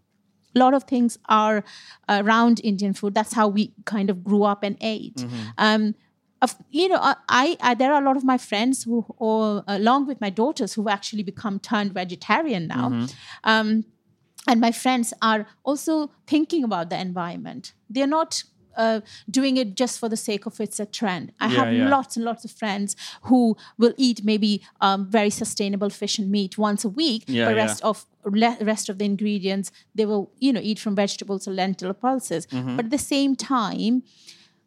lot 0.56 0.74
of 0.74 0.84
things 0.84 1.20
are 1.30 1.64
around 2.10 2.62
Indian 2.64 2.94
food. 2.94 3.14
That's 3.14 3.34
how 3.34 3.48
we 3.48 3.74
kind 3.86 4.10
of 4.10 4.24
grew 4.24 4.44
up 4.44 4.64
and 4.64 4.76
ate. 4.82 5.18
Mm-hmm. 5.18 5.44
Um, 5.58 5.96
you 6.72 6.90
know 6.90 7.00
I, 7.02 7.58
I 7.62 7.74
there 7.74 7.94
are 7.94 8.02
a 8.02 8.06
lot 8.06 8.18
of 8.18 8.24
my 8.24 8.38
friends 8.38 8.84
who 8.84 9.06
or 9.18 9.64
along 9.68 10.08
with 10.08 10.20
my 10.20 10.30
daughters 10.30 10.74
who've 10.74 10.88
actually 10.88 11.24
become 11.24 11.60
turned 11.60 11.94
vegetarian 11.94 12.68
now 12.68 13.08
um, 13.46 13.86
and 14.48 14.60
my 14.60 14.72
friends 14.72 15.14
are 15.22 15.46
also 15.64 16.12
thinking 16.28 16.64
about 16.64 16.90
the 16.90 17.00
environment 17.00 17.74
they're 17.90 18.08
not 18.08 18.44
uh, 18.76 19.02
doing 19.30 19.58
it 19.58 19.76
just 19.76 20.00
for 20.00 20.10
the 20.10 20.18
sake 20.18 20.48
of 20.48 20.60
it's 20.60 20.80
a 20.80 20.86
trend. 20.88 21.32
I 21.40 21.46
Yeah, 21.48 21.58
have 21.64 21.74
yeah. 21.74 21.90
lots 21.90 22.16
and 22.18 22.26
lots 22.26 22.44
of 22.44 22.50
friends 22.50 22.96
who 23.30 23.56
will 23.78 23.94
eat 23.98 24.22
maybe 24.24 24.64
um, 24.82 25.06
very 25.12 25.30
sustainable 25.30 25.92
fish 25.92 26.18
and 26.18 26.32
meat 26.32 26.58
once 26.58 26.84
a 26.84 26.90
week. 26.90 27.24
Yeah, 27.28 27.46
but 27.46 27.56
yeah. 27.56 27.62
rest 27.66 27.84
of 27.84 28.08
le- 28.26 28.58
rest 28.62 28.90
of 28.90 28.98
the 28.98 29.06
ingredients 29.06 29.72
they 29.94 30.08
will 30.08 30.32
you 30.40 30.52
know 30.52 30.60
eat 30.64 30.80
from 30.80 30.96
vegetables 30.96 31.48
or 31.48 31.52
lentil 31.54 31.92
or 31.92 31.94
pulses. 31.94 32.48
Mm-hmm. 32.48 32.76
But 32.78 32.86
at 32.86 32.92
the 32.92 32.98
same 32.98 33.36
time, 33.36 34.02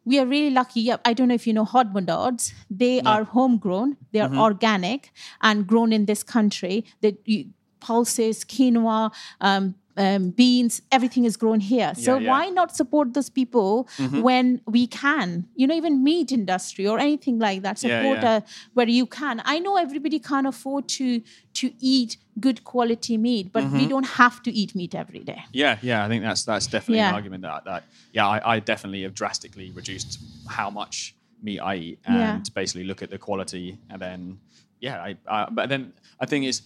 we 0.05 0.17
are 0.19 0.25
really 0.25 0.51
lucky. 0.51 0.79
Yeah, 0.79 0.97
I 1.03 1.11
don't 1.11 1.27
know 1.27 1.35
if 1.35 1.45
you 1.45 1.51
know 1.51 1.65
Hodmedods. 1.65 2.53
They 2.69 3.01
are 3.01 3.25
homegrown. 3.25 3.97
They 4.13 4.19
Mm-hmm. 4.19 4.37
are 4.37 4.43
organic 4.53 5.11
and 5.41 5.67
grown 5.67 5.91
in 5.91 6.05
this 6.05 6.23
country. 6.23 6.85
That 7.01 7.15
you, 7.25 7.49
pulses, 7.79 8.43
quinoa. 8.43 9.11
Um, 9.41 9.75
um, 9.99 10.29
beans, 10.29 10.83
everything 10.91 11.25
is 11.25 11.35
grown 11.37 11.59
here. 11.59 11.95
So 11.95 12.01
Yeah, 12.01 12.17
Mm-hmm. 12.17 12.25
yeah. 12.25 12.29
why 12.31 12.49
not 12.49 12.75
support 12.75 13.15
those 13.15 13.31
people 13.31 13.87
when 14.27 14.61
we 14.67 14.85
can? 14.85 15.47
You 15.55 15.65
know, 15.65 15.73
even 15.73 16.03
meat 16.03 16.31
industry 16.31 16.85
or 16.87 16.99
anything 16.99 17.39
like 17.39 17.63
that. 17.63 17.79
Support 17.79 18.21
yeah. 18.21 18.33
Uh, 18.35 18.41
where 18.75 18.87
you 18.87 19.07
can. 19.07 19.41
I 19.43 19.57
know 19.57 19.75
everybody 19.77 20.19
can't 20.19 20.45
afford 20.45 20.87
to 20.99 21.21
to 21.55 21.71
eat 21.79 22.17
good 22.39 22.63
quality 22.63 23.17
meat, 23.17 23.51
but 23.51 23.63
Mm-hmm. 23.63 23.77
we 23.77 23.87
don't 23.87 24.05
have 24.21 24.43
to 24.43 24.51
eat 24.53 24.75
meat 24.75 24.93
every 24.93 25.23
day. 25.31 25.41
Yeah, 25.51 25.79
yeah, 25.81 26.05
I 26.05 26.07
think 26.09 26.21
that's 26.23 26.43
that's 26.45 26.67
definitely 26.67 26.99
an 26.99 27.15
argument 27.15 27.41
that, 27.41 27.65
that 27.65 27.83
yeah, 28.13 28.27
I, 28.27 28.37
I 28.53 28.59
definitely 28.59 29.01
have 29.01 29.15
drastically 29.15 29.71
reduced 29.71 30.19
how 30.47 30.69
much 30.69 31.15
meat 31.41 31.59
I 31.59 31.75
eat 31.75 31.99
and 32.05 32.47
basically 32.53 32.83
look 32.83 33.01
at 33.01 33.09
the 33.09 33.17
quality 33.17 33.79
and 33.89 33.99
then 33.99 34.37
yeah, 34.79 35.01
I 35.01 35.17
uh, 35.27 35.49
but 35.49 35.69
then 35.69 35.93
I 36.19 36.27
think 36.27 36.45
is 36.45 36.61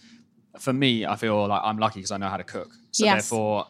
for 0.58 0.72
me 0.72 1.06
I 1.06 1.16
feel 1.16 1.46
like 1.48 1.62
I'm 1.64 1.78
lucky 1.78 2.00
because 2.00 2.10
I 2.10 2.18
know 2.18 2.28
how 2.28 2.36
to 2.36 2.44
cook, 2.44 2.70
so 2.90 3.04
Yes. 3.04 3.28
therefore 3.30 3.66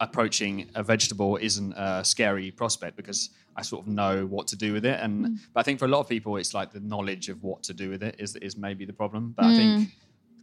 approaching 0.00 0.68
a 0.74 0.82
vegetable 0.82 1.36
isn't 1.36 1.72
a 1.76 2.04
scary 2.04 2.50
prospect 2.50 2.96
because 2.96 3.30
I 3.54 3.62
sort 3.62 3.82
of 3.82 3.88
know 3.92 4.26
what 4.26 4.46
to 4.48 4.56
do 4.56 4.72
with 4.72 4.84
it 4.84 4.98
and 5.00 5.26
Mm. 5.26 5.38
but 5.52 5.60
I 5.60 5.62
think 5.62 5.78
for 5.78 5.84
a 5.84 5.88
lot 5.88 6.00
of 6.00 6.08
people 6.08 6.36
it's 6.38 6.54
like 6.54 6.72
the 6.72 6.80
knowledge 6.80 7.28
of 7.28 7.42
what 7.42 7.62
to 7.64 7.74
do 7.74 7.90
with 7.90 8.02
it 8.02 8.16
is 8.18 8.34
is 8.36 8.56
maybe 8.56 8.84
the 8.84 8.92
problem 8.94 9.32
but 9.36 9.44
I 9.46 9.52
Mm. 9.52 9.56
think 9.56 9.90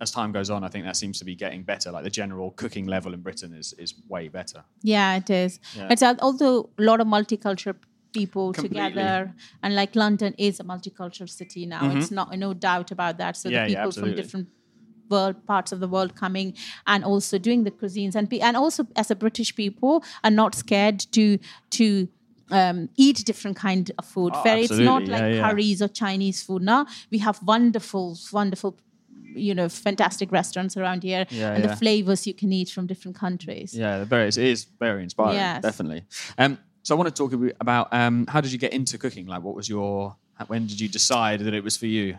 as 0.01 0.11
time 0.11 0.31
goes 0.31 0.49
on, 0.49 0.63
I 0.63 0.69
think 0.69 0.85
that 0.85 0.95
seems 0.95 1.19
to 1.19 1.25
be 1.25 1.35
getting 1.35 1.61
better. 1.61 1.91
Like 1.91 2.05
the 2.05 2.09
general 2.21 2.51
cooking 2.51 2.85
level 2.87 3.13
in 3.13 3.21
Britain 3.21 3.51
is 3.53 3.73
is 3.73 3.93
way 4.07 4.29
better. 4.29 4.63
Yeah, 4.81 5.17
it 5.17 5.29
is. 5.29 5.59
Yeah. 5.75 5.89
It's 5.91 6.01
also 6.27 6.69
a 6.79 6.83
lot 6.89 7.01
of 7.01 7.07
multicultural 7.07 7.75
people 8.13 8.53
Completely. 8.53 8.79
together, 8.91 9.35
and 9.61 9.75
like 9.75 9.97
London 9.97 10.33
is 10.37 10.61
a 10.61 10.63
multicultural 10.63 11.29
city 11.29 11.65
now. 11.65 11.81
It's 11.97 12.11
not 12.11 12.27
no 12.37 12.53
doubt 12.53 12.91
about 12.91 13.17
that. 13.17 13.35
So 13.35 13.49
Mm-hmm. 13.49 13.53
Yeah, 13.55 13.65
the 13.65 13.71
yeah, 13.73 13.83
people 13.85 14.01
from 14.01 14.15
different 14.15 14.47
world 15.09 15.45
parts 15.45 15.71
of 15.71 15.79
the 15.79 15.87
world 15.87 16.15
coming 16.15 16.53
and 16.85 17.03
also 17.03 17.37
doing 17.37 17.63
the 17.63 17.71
cuisines 17.71 18.15
and 18.15 18.29
be, 18.29 18.41
and 18.41 18.55
also 18.55 18.87
as 18.95 19.11
a 19.11 19.15
British 19.15 19.55
people 19.55 20.03
are 20.23 20.31
not 20.31 20.55
scared 20.55 20.99
to 21.11 21.37
to 21.71 22.07
um, 22.51 22.89
eat 22.97 23.23
different 23.25 23.57
kind 23.57 23.91
of 23.97 24.05
food. 24.05 24.33
Oh, 24.35 24.41
Very, 24.43 24.61
it's 24.63 24.77
not 24.77 25.03
like 25.07 25.21
Yeah, 25.21 25.27
yeah. 25.27 25.49
curries 25.49 25.81
or 25.81 25.87
Chinese 25.87 26.41
food. 26.41 26.61
Now 26.63 26.87
we 27.11 27.19
have 27.19 27.39
wonderful, 27.43 28.17
wonderful. 28.33 28.77
You 29.35 29.53
know, 29.53 29.69
fantastic 29.69 30.31
restaurants 30.31 30.75
around 30.75 31.03
here, 31.03 31.27
Yeah, 31.29 31.53
and 31.53 31.63
the 31.63 31.75
flavors 31.75 32.25
you 32.25 32.33
can 32.33 32.51
eat 32.51 32.71
from 32.71 32.87
different 32.87 33.15
countries. 33.15 33.75
Yeah, 33.75 34.03
very, 34.03 34.27
it 34.27 34.37
is 34.37 34.65
very 34.79 35.03
inspiring. 35.03 35.35
Yes. 35.35 35.61
Definitely. 35.61 36.05
Um, 36.37 36.57
so 36.81 36.95
I 36.95 36.97
want 36.97 37.15
to 37.15 37.23
talk 37.23 37.53
about 37.59 37.93
um, 37.93 38.25
how 38.27 38.41
did 38.41 38.51
you 38.51 38.57
get 38.57 38.73
into 38.73 38.97
cooking? 38.97 39.27
Like, 39.27 39.43
what 39.43 39.55
was 39.55 39.69
your? 39.69 40.15
When 40.47 40.65
did 40.65 40.79
you 40.79 40.89
decide 40.89 41.41
that 41.41 41.53
it 41.53 41.63
was 41.63 41.77
for 41.77 41.85
you? 41.85 42.17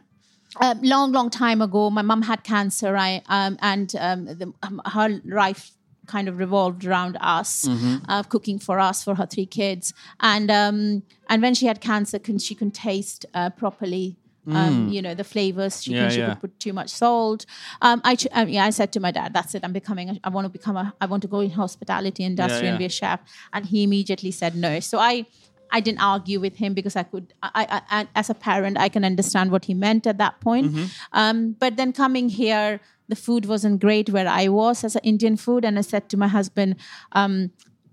Um, 0.61 0.81
long, 0.83 1.13
long 1.13 1.31
time 1.31 1.63
ago, 1.63 1.91
my 1.91 2.03
mum 2.03 2.23
had 2.23 2.43
cancer. 2.45 2.97
I 2.97 3.23
um, 3.29 3.57
and 3.61 3.95
um, 3.99 4.25
the, 4.27 4.53
um, 4.63 4.81
her 4.87 5.21
life 5.25 5.73
kind 6.07 6.29
of 6.29 6.39
revolved 6.39 6.85
around 6.85 7.17
us, 7.21 7.67
Mm-hmm. 7.67 7.97
uh, 8.09 8.23
cooking 8.25 8.59
for 8.59 8.81
us 8.81 9.05
for 9.05 9.15
her 9.15 9.27
three 9.27 9.47
kids. 9.47 9.95
And 10.19 10.51
um, 10.51 11.03
and 11.29 11.41
when 11.43 11.55
she 11.55 11.67
had 11.67 11.81
cancer, 11.81 12.19
can 12.19 12.39
she 12.39 12.55
couldn't 12.55 12.75
taste 12.75 13.27
uh, 13.35 13.51
properly. 13.51 14.17
Um, 14.51 14.89
you 14.89 15.01
know 15.01 15.15
the 15.15 15.23
flavors. 15.23 15.81
She, 15.85 15.93
Mm. 15.93 15.95
Yeah, 15.95 16.09
she 16.09 16.19
yeah. 16.19 16.29
would 16.31 16.41
put 16.41 16.59
too 16.59 16.73
much 16.73 16.89
salt. 16.89 17.47
Um, 17.83 18.01
I, 18.03 18.17
ch- 18.17 18.27
um, 18.33 18.49
yeah, 18.49 18.65
I 18.65 18.71
said 18.71 18.91
to 18.95 18.99
my 19.01 19.13
dad, 19.13 19.33
"That's 19.33 19.55
it. 19.55 19.63
I'm 19.63 19.73
becoming. 19.73 20.09
A, 20.09 20.19
I 20.25 20.29
want 20.31 20.47
to 20.47 20.49
become 20.49 20.77
a. 20.77 20.93
I 21.01 21.07
want 21.07 21.23
to 21.23 21.29
go 21.29 21.39
in 21.41 21.51
hospitality 21.51 22.25
industry 22.25 22.65
yeah. 22.65 22.71
and 22.71 22.79
be 22.79 22.87
a 22.87 22.89
chef." 22.89 23.21
And 23.53 23.67
he 23.67 23.85
immediately 23.85 24.33
said 24.33 24.57
no. 24.57 24.81
So 24.81 24.99
I 24.99 25.27
I 25.73 25.81
didn't 25.81 26.03
argue 26.03 26.41
with 26.41 26.57
him 26.57 26.75
because 26.75 26.97
I 26.97 27.03
could. 27.05 27.33
I, 27.43 27.51
I, 27.55 28.01
I 28.01 28.09
as 28.15 28.31
a 28.31 28.35
parent, 28.35 28.79
I 28.79 28.89
can 28.89 29.05
understand 29.05 29.51
what 29.51 29.67
he 29.67 29.75
meant 29.75 30.07
at 30.07 30.19
that 30.19 30.41
point. 30.41 30.73
Mm-hmm. 30.73 30.85
Um, 31.13 31.57
but 31.59 31.77
then 31.77 31.93
coming 31.93 32.29
here, 32.29 32.81
the 33.09 33.17
food 33.17 33.47
wasn't 33.47 33.81
great 33.81 34.11
where 34.11 34.29
I 34.29 34.49
was 34.49 34.85
as 34.85 34.97
an 34.97 35.03
Indian 35.05 35.37
food, 35.37 35.65
and 35.65 35.79
I 35.79 35.83
said 35.83 36.09
to 36.11 36.17
my 36.17 36.29
husband. 36.29 36.77
Um, 37.13 37.53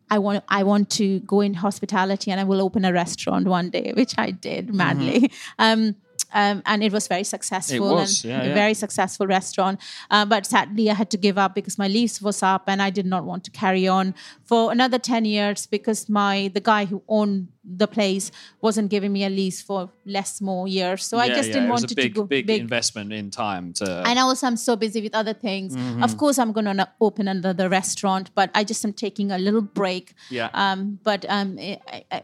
I 0.09 0.19
want 0.19 0.43
I 0.47 0.63
want 0.63 0.89
to 0.91 1.19
go 1.21 1.41
in 1.41 1.53
hospitality 1.55 2.31
and 2.31 2.39
I 2.39 2.45
will 2.45 2.61
open 2.61 2.85
a 2.85 2.93
restaurant 2.93 3.45
one 3.45 3.69
day, 3.69 3.91
which 3.93 4.13
I 4.17 4.31
did 4.31 4.73
madly. 4.73 5.31
Um, 5.59 5.95
um, 6.33 6.61
and 6.65 6.83
it 6.83 6.91
was 6.91 7.07
very 7.07 7.23
successful 7.23 7.95
was, 7.95 8.23
and 8.23 8.31
yeah, 8.31 8.41
a 8.43 8.47
yeah. 8.47 8.53
very 8.53 8.73
successful 8.73 9.27
restaurant. 9.27 9.79
Uh, 10.11 10.25
but 10.25 10.45
sadly, 10.45 10.89
I 10.89 10.93
had 10.93 11.09
to 11.11 11.17
give 11.17 11.37
up 11.37 11.55
because 11.55 11.77
my 11.77 11.87
lease 11.87 12.21
was 12.21 12.43
up, 12.43 12.63
and 12.67 12.81
I 12.81 12.89
did 12.89 13.05
not 13.05 13.23
want 13.23 13.43
to 13.45 13.51
carry 13.51 13.87
on 13.87 14.13
for 14.43 14.71
another 14.71 14.99
ten 14.99 15.25
years 15.25 15.65
because 15.65 16.09
my 16.09 16.51
the 16.53 16.61
guy 16.61 16.85
who 16.85 17.01
owned 17.07 17.47
the 17.67 17.87
place 17.87 18.31
wasn't 18.61 18.89
giving 18.89 19.11
me 19.11 19.25
a 19.25 19.29
lease 19.29 19.61
for 19.61 19.89
less 20.05 20.39
more 20.39 20.67
years. 20.67 21.03
So 21.03 21.17
I 21.17 21.27
just 21.27 21.49
yeah, 21.49 21.55
didn't 21.55 21.67
it 21.67 21.71
want 21.71 21.91
a 21.91 21.95
big, 21.95 22.13
to 22.13 22.21
go 22.21 22.23
big, 22.23 22.49
investment 22.49 23.11
in 23.11 23.29
time 23.29 23.73
to. 23.73 24.03
and 24.05 24.17
also, 24.17 24.47
I'm 24.47 24.55
so 24.55 24.77
busy 24.77 25.01
with 25.01 25.13
other 25.13 25.33
things. 25.33 25.75
Mm-hmm. 25.75 26.03
Of 26.03 26.17
course, 26.17 26.39
I'm 26.39 26.53
going 26.53 26.65
to 26.65 26.89
open 27.01 27.27
another 27.27 27.67
restaurant, 27.67 28.33
but 28.35 28.49
I 28.55 28.63
just 28.63 28.85
am 28.85 28.93
taking 28.93 29.31
a 29.31 29.37
little 29.37 29.61
break. 29.61 30.13
Yeah. 30.29 30.49
Um, 30.53 30.99
but 31.03 31.25
um, 31.27 31.57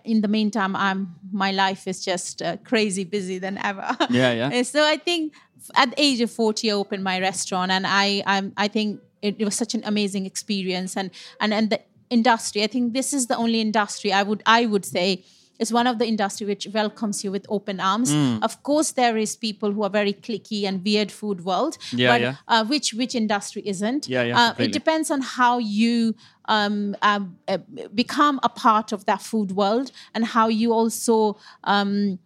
in 0.06 0.22
the 0.22 0.30
meantime, 0.30 0.76
I'm 0.76 1.16
my 1.32 1.52
life 1.52 1.88
is 1.88 2.04
just 2.06 2.42
uh, 2.42 2.58
crazy 2.64 3.04
busy 3.04 3.40
than 3.40 3.58
ever. 3.58 3.83
Yeah, 4.10 4.32
yeah. 4.34 4.50
And 4.52 4.66
so 4.68 4.84
I 4.86 4.98
think 4.98 5.34
at 5.76 5.90
the 5.92 6.02
age 6.02 6.22
of 6.22 6.32
40, 6.32 6.72
I 6.72 6.74
opened 6.74 7.04
my 7.04 7.20
restaurant, 7.20 7.72
and 7.72 7.86
I, 7.88 8.24
I'm, 8.26 8.54
I 8.58 8.68
think 8.68 9.00
it, 9.22 9.36
it 9.40 9.46
was 9.46 9.56
such 9.56 9.74
an 9.76 9.82
amazing 9.86 10.26
experience, 10.26 10.98
and 10.98 11.10
and 11.40 11.54
and 11.54 11.70
the 11.70 11.80
industry. 12.10 12.64
I 12.64 12.68
think 12.68 12.94
this 12.94 13.14
is 13.14 13.28
the 13.28 13.38
only 13.38 13.62
industry 13.62 14.12
I 14.12 14.24
would 14.24 14.44
I 14.46 14.66
would 14.66 14.86
say 14.86 15.24
is 15.60 15.72
one 15.72 15.88
of 15.88 15.98
the 16.00 16.06
industry 16.06 16.48
which 16.48 16.68
welcomes 16.74 17.24
you 17.24 17.32
with 17.32 17.46
open 17.48 17.80
arms. 17.80 18.12
Mm. 18.12 18.44
Of 18.44 18.64
course, 18.64 18.92
there 18.94 19.18
is 19.18 19.36
people 19.36 19.72
who 19.72 19.84
are 19.84 19.90
very 19.90 20.14
clicky 20.14 20.66
and 20.68 20.84
weird 20.84 21.12
food 21.12 21.46
world, 21.46 21.78
Yeah, 21.92 22.12
but 22.12 22.22
yeah. 22.22 22.36
Uh, 22.48 22.66
which 22.66 22.94
which 22.94 23.16
industry 23.16 23.62
isn't? 23.66 24.08
Yeah, 24.08 24.24
yeah, 24.24 24.40
Uh, 24.40 24.54
it 24.64 24.72
depends 24.72 25.12
on 25.12 25.22
how 25.22 25.60
you 25.60 26.16
um, 26.46 26.96
um, 27.02 27.38
uh, 27.48 27.58
become 27.94 28.40
a 28.44 28.50
part 28.50 28.92
of 28.92 29.06
that 29.06 29.22
food 29.22 29.52
world 29.52 29.92
and 30.14 30.26
how 30.26 30.48
you 30.48 30.74
also. 30.74 31.38
Um, 31.64 32.20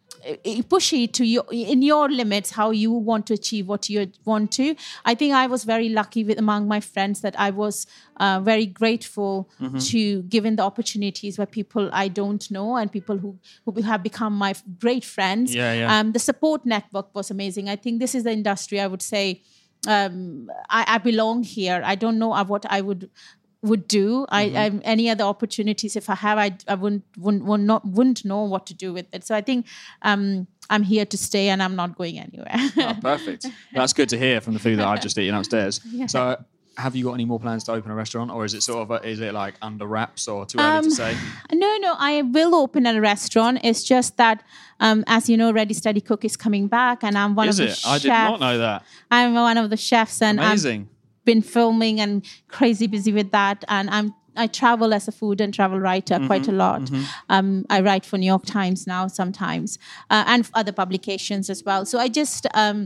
push 0.68 0.94
it 0.94 1.14
to 1.14 1.24
your 1.26 1.46
in 1.52 1.82
your 1.84 2.10
limits 2.10 2.52
how 2.52 2.72
you 2.72 2.92
want 2.92 3.28
to 3.28 3.34
achieve 3.34 3.68
what 3.68 3.88
you 3.88 4.12
want 4.26 4.52
to 4.52 4.76
i 5.06 5.14
think 5.14 5.34
i 5.34 5.46
was 5.46 5.64
very 5.64 5.90
lucky 5.90 6.24
with 6.24 6.40
among 6.40 6.68
my 6.68 6.80
friends 6.80 7.22
that 7.22 7.40
i 7.40 7.50
was 7.52 7.86
uh, 8.20 8.40
very 8.40 8.66
grateful 8.66 9.48
Mm-hmm. 9.62 9.78
to 9.78 10.24
given 10.24 10.56
the 10.56 10.64
opportunities 10.64 11.38
where 11.38 11.46
people 11.46 11.90
i 11.94 12.08
don't 12.08 12.50
know 12.50 12.76
and 12.78 12.92
people 12.92 13.18
who 13.18 13.38
who 13.64 13.82
have 13.84 14.02
become 14.02 14.34
my 14.34 14.54
great 14.80 15.06
friends 15.06 15.54
Yeah, 15.54 15.74
yeah. 15.74 16.00
um, 16.00 16.12
the 16.14 16.20
support 16.20 16.66
network 16.66 17.14
was 17.14 17.30
amazing 17.30 17.70
i 17.70 17.76
think 17.76 18.00
this 18.00 18.16
is 18.16 18.24
the 18.24 18.32
industry 18.32 18.80
i 18.80 18.88
would 18.88 19.04
say 19.04 19.42
um, 19.88 20.50
I, 20.70 20.96
I 20.96 20.98
belong 20.98 21.44
here 21.44 21.82
i 21.86 21.96
don't 21.96 22.18
know 22.18 22.34
what 22.44 22.66
i 22.70 22.82
would 22.82 23.10
would 23.64 23.88
do 23.88 24.26
I, 24.30 24.46
Mm-hmm. 24.46 24.80
I 24.80 24.82
any 24.84 25.10
other 25.10 25.24
opportunities 25.24 25.96
if 25.96 26.10
I 26.10 26.16
have 26.16 26.38
I, 26.38 26.58
I 26.68 26.76
wouldn't 26.76 27.04
wouldn't 27.18 27.44
would 27.46 27.62
not 27.62 27.86
wouldn't 27.86 28.24
know 28.24 28.44
what 28.44 28.66
to 28.68 28.74
do 28.74 28.94
with 28.94 29.08
it 29.12 29.26
so 29.26 29.36
I 29.36 29.42
think 29.42 29.66
um 30.04 30.48
I'm 30.70 30.84
here 30.84 31.06
to 31.06 31.18
stay 31.18 31.50
and 31.50 31.64
I'm 31.64 31.76
not 31.76 31.98
going 31.98 32.20
anywhere 32.20 32.56
Oh, 32.78 32.96
perfect. 33.02 33.46
That's 33.74 33.94
good 33.94 34.10
to 34.10 34.18
hear 34.18 34.42
from 34.42 34.54
the 34.54 34.60
food 34.60 34.78
that 34.80 34.88
I've 34.88 35.02
just 35.02 35.18
eaten 35.18 35.34
upstairs. 35.36 35.80
So, 36.08 36.38
have 36.78 36.96
you 36.96 37.04
got 37.06 37.14
any 37.14 37.26
more 37.26 37.40
plans 37.40 37.64
to 37.64 37.72
open 37.72 37.90
a 37.90 37.96
restaurant, 37.96 38.30
or 38.30 38.46
is 38.46 38.54
it 38.54 38.62
sort 38.62 38.80
of 38.84 38.92
a, 38.92 39.08
is 39.10 39.20
it 39.20 39.34
like 39.34 39.56
under 39.64 39.88
wraps 39.88 40.28
or 40.28 40.46
too 40.46 40.60
early 40.60 40.78
Um, 40.78 40.84
to 40.84 40.92
say? 40.92 41.18
no 41.52 41.78
no 41.78 41.96
I 41.98 42.22
will 42.22 42.54
open 42.54 42.86
a 42.86 43.02
restaurant 43.02 43.60
it's 43.64 43.84
just 43.84 44.18
that 44.18 44.44
um 44.80 45.04
as 45.08 45.28
you 45.30 45.38
know 45.38 45.52
Ready 45.52 45.74
Steady 45.74 46.02
Cook 46.02 46.24
is 46.26 46.38
coming 46.38 46.68
back 46.68 47.04
and 47.04 47.18
I'm 47.18 47.34
one 47.34 47.48
Is 47.50 47.60
of 47.60 47.66
the 47.66 47.72
Is 47.72 47.80
it? 47.80 47.88
I 47.88 47.98
did 48.00 48.10
not 48.10 48.40
know 48.40 48.58
that. 48.60 48.84
I'm 49.10 49.34
one 49.34 49.58
of 49.58 49.70
the 49.72 49.78
chefs 49.78 50.22
and 50.22 50.40
I'm 50.40 50.48
Amazing. 50.48 50.90
Been 51.30 51.42
filming 51.56 52.00
and 52.04 52.26
crazy 52.58 52.88
busy 52.96 53.12
with 53.20 53.30
that. 53.40 53.64
And 53.68 53.90
i'm 53.98 54.08
i 54.44 54.46
travel 54.62 54.94
as 54.98 55.08
a 55.08 55.14
food 55.20 55.42
and 55.44 55.52
travel 55.60 55.80
writer 55.88 56.16
Mm-hmm, 56.16 56.28
quite 56.32 56.48
a 56.54 56.56
lot. 56.64 56.84
Um, 57.36 57.48
i 57.76 57.78
write 57.88 58.06
for 58.10 58.18
new 58.20 58.32
york 58.36 58.46
times 58.58 58.86
now 58.96 59.04
sometimes 59.20 59.70
uh, 60.14 60.24
and 60.34 60.50
other 60.54 60.74
publications 60.84 61.50
as 61.56 61.64
well. 61.68 61.82
So 61.92 61.96
i 62.06 62.08
just 62.22 62.48
um, 62.64 62.80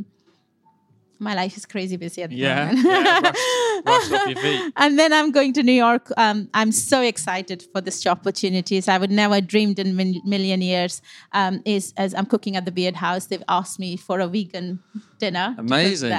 my 1.21 1.33
life 1.35 1.55
is 1.55 1.65
crazy 1.65 1.97
busy 1.97 2.23
at 2.23 2.29
the 2.31 2.35
Yeah, 2.35 2.65
moment. 2.65 2.85
yeah 2.85 3.21
brush, 3.21 4.09
brush 4.09 4.11
off 4.21 4.27
your 4.29 4.39
feet. 4.39 4.73
and 4.75 4.97
then 4.99 5.13
I'm 5.13 5.31
going 5.31 5.53
to 5.53 5.63
New 5.63 5.71
York. 5.87 6.09
Um, 6.17 6.49
I'm 6.53 6.71
so 6.71 7.01
excited 7.01 7.63
for 7.71 7.79
this 7.81 8.05
opportunities. 8.07 8.87
I 8.87 8.97
would 8.97 9.11
never 9.11 9.39
dreamed 9.41 9.77
in 9.79 9.95
min- 9.95 10.21
million 10.25 10.61
years. 10.61 11.01
Um, 11.31 11.61
is 11.65 11.93
as 11.97 12.13
I'm 12.15 12.25
cooking 12.25 12.55
at 12.55 12.65
the 12.65 12.71
Beard 12.71 12.95
House, 12.95 13.27
they've 13.27 13.43
asked 13.47 13.79
me 13.79 13.97
for 13.97 14.19
a 14.19 14.27
vegan 14.27 14.79
dinner. 15.19 15.55
Amazing. 15.57 16.13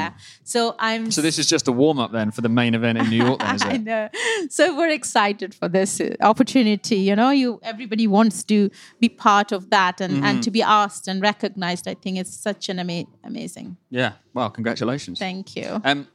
So 0.45 0.77
I'm. 0.79 1.11
So 1.11 1.21
this 1.21 1.39
is 1.39 1.49
just 1.49 1.67
a 1.69 1.73
warm 1.73 1.99
up 1.99 2.13
then 2.13 2.31
for 2.31 2.41
the 2.41 2.49
main 2.49 2.75
event 2.75 2.99
in 2.99 3.11
New 3.11 3.25
York, 3.27 3.41
then, 3.41 3.55
is 3.57 3.63
I 3.75 3.77
know. 3.79 4.09
So 4.51 4.77
we're 4.79 4.91
excited 4.91 5.55
for 5.55 5.69
this 5.69 6.01
uh, 6.01 6.15
opportunity. 6.21 6.97
You 7.09 7.17
know, 7.17 7.31
you 7.31 7.59
everybody 7.65 8.07
wants 8.07 8.45
to 8.45 8.71
be 9.01 9.09
part 9.09 9.51
of 9.53 9.71
that 9.71 10.01
and, 10.01 10.13
Mm-hmm. 10.13 10.25
and 10.25 10.43
to 10.43 10.51
be 10.51 10.63
asked 10.63 11.09
and 11.09 11.23
recognized. 11.23 11.89
I 11.89 11.95
think 11.95 12.19
it's 12.19 12.35
such 12.49 12.69
an 12.69 12.79
ama- 12.79 13.07
amazing. 13.25 13.77
Yeah. 13.91 14.13
Well, 14.35 14.51
congratulations. 14.51 14.92
Thank 14.99 15.57
you. 15.57 15.81
Um, 15.85 16.07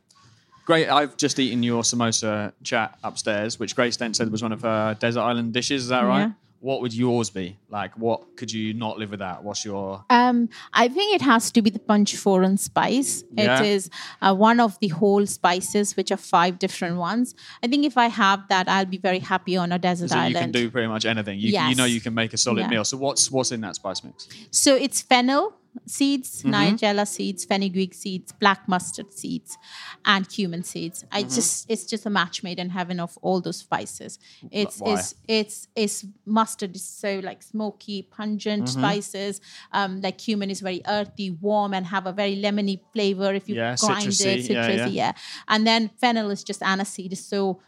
great. 0.66 0.90
I've 0.90 1.18
just 1.18 1.40
eaten 1.40 1.64
your 1.64 1.84
samosa 1.84 2.54
chaat 2.64 2.94
upstairs, 3.04 3.60
which 3.60 3.76
Grace 3.76 3.98
Dent 3.98 4.16
said 4.16 4.32
was 4.32 4.44
one 4.44 4.52
of 4.52 4.62
her 4.62 4.96
desert 5.00 5.22
island 5.22 5.54
dishes. 5.54 5.84
Is 5.84 5.90
that 5.90 6.02
right? 6.02 6.20
Yeah. 6.22 6.32
What 6.60 6.82
would 6.82 6.92
yours 6.92 7.30
be? 7.30 7.56
Like, 7.70 7.96
what 8.00 8.36
could 8.36 8.52
you 8.52 8.74
not 8.74 8.98
live 8.98 9.12
without? 9.12 9.44
What's 9.44 9.64
your? 9.64 10.04
Um, 10.10 10.50
I 10.74 10.88
think 10.88 11.14
it 11.14 11.22
has 11.22 11.52
to 11.52 11.62
be 11.62 11.70
the 11.70 11.78
Panch 11.78 12.16
Phoron 12.16 12.58
spice. 12.58 13.24
Yeah. 13.32 13.60
It 13.62 13.68
is 13.68 13.92
uh, 14.24 14.34
one 14.34 14.60
of 14.60 14.78
the 14.80 14.88
whole 14.88 15.28
spices, 15.28 15.96
which 15.96 16.12
are 16.12 16.18
five 16.18 16.58
different 16.58 16.98
ones. 16.98 17.36
I 17.62 17.68
think 17.68 17.86
if 17.86 17.96
I 17.96 18.08
have 18.08 18.48
that, 18.50 18.68
I'll 18.68 18.86
be 18.86 18.98
very 18.98 19.20
happy 19.20 19.56
on 19.56 19.72
a 19.72 19.78
desert 19.78 20.12
island. 20.12 20.34
You 20.34 20.42
can 20.42 20.52
do 20.52 20.72
pretty 20.72 20.88
much 20.88 21.06
anything. 21.06 21.38
You, 21.40 21.50
you 21.62 21.76
know 21.76 21.86
you 21.86 22.02
can 22.02 22.16
make 22.16 22.34
a 22.34 22.38
solid 22.38 22.62
Yeah. 22.62 22.70
meal. 22.70 22.84
So 22.84 22.98
what's 22.98 23.30
what's 23.30 23.52
in 23.52 23.62
that 23.62 23.76
spice 23.76 24.04
mix? 24.04 24.28
So 24.50 24.76
it's 24.76 25.00
fennel 25.00 25.54
seeds, 25.86 26.44
Mm-hmm. 26.44 26.54
nigella 26.54 27.08
seeds, 27.08 27.46
fenugreek 27.46 27.94
seeds, 27.94 28.32
black 28.32 28.68
mustard 28.68 29.14
seeds, 29.14 29.58
and 30.06 30.28
cumin 30.30 30.64
seeds. 30.64 31.06
I 31.12 31.24
Mm-hmm. 31.24 31.36
just 31.36 31.70
it's 31.70 31.86
just 31.86 32.06
a 32.06 32.10
match 32.10 32.44
made 32.44 32.60
in 32.60 32.70
heaven 32.70 33.00
of 33.00 33.18
all 33.22 33.42
those 33.42 33.58
spices. 33.58 34.20
It's 34.52 34.80
why? 34.80 34.94
it's 34.94 35.16
it's 35.28 35.68
it's 35.76 36.06
mustard 36.26 36.76
is 36.76 36.84
so 36.84 37.20
like 37.24 37.44
smoky, 37.44 38.04
pungent 38.04 38.64
Mm-hmm. 38.66 38.80
spices. 38.80 39.42
Um, 39.72 40.02
like 40.02 40.18
cumin 40.18 40.50
is 40.50 40.62
very 40.62 40.82
earthy, 40.88 41.32
warm, 41.32 41.74
and 41.74 41.86
have 41.86 42.06
a 42.08 42.12
very 42.14 42.36
lemony 42.42 42.80
flavor 42.94 43.34
if 43.34 43.48
you 43.50 43.56
Yeah, 43.56 43.76
grind 43.80 44.08
citrusy, 44.08 44.26
it, 44.26 44.50
yeah, 44.50 44.68
citrusy, 44.70 44.78
yeah. 44.78 44.88
yeah. 44.88 45.12
And 45.48 45.66
then 45.68 45.90
fennel 46.02 46.30
is 46.32 46.44
just 46.44 46.62
aniseed, 46.62 47.12
is 47.12 47.26
so 47.26 47.62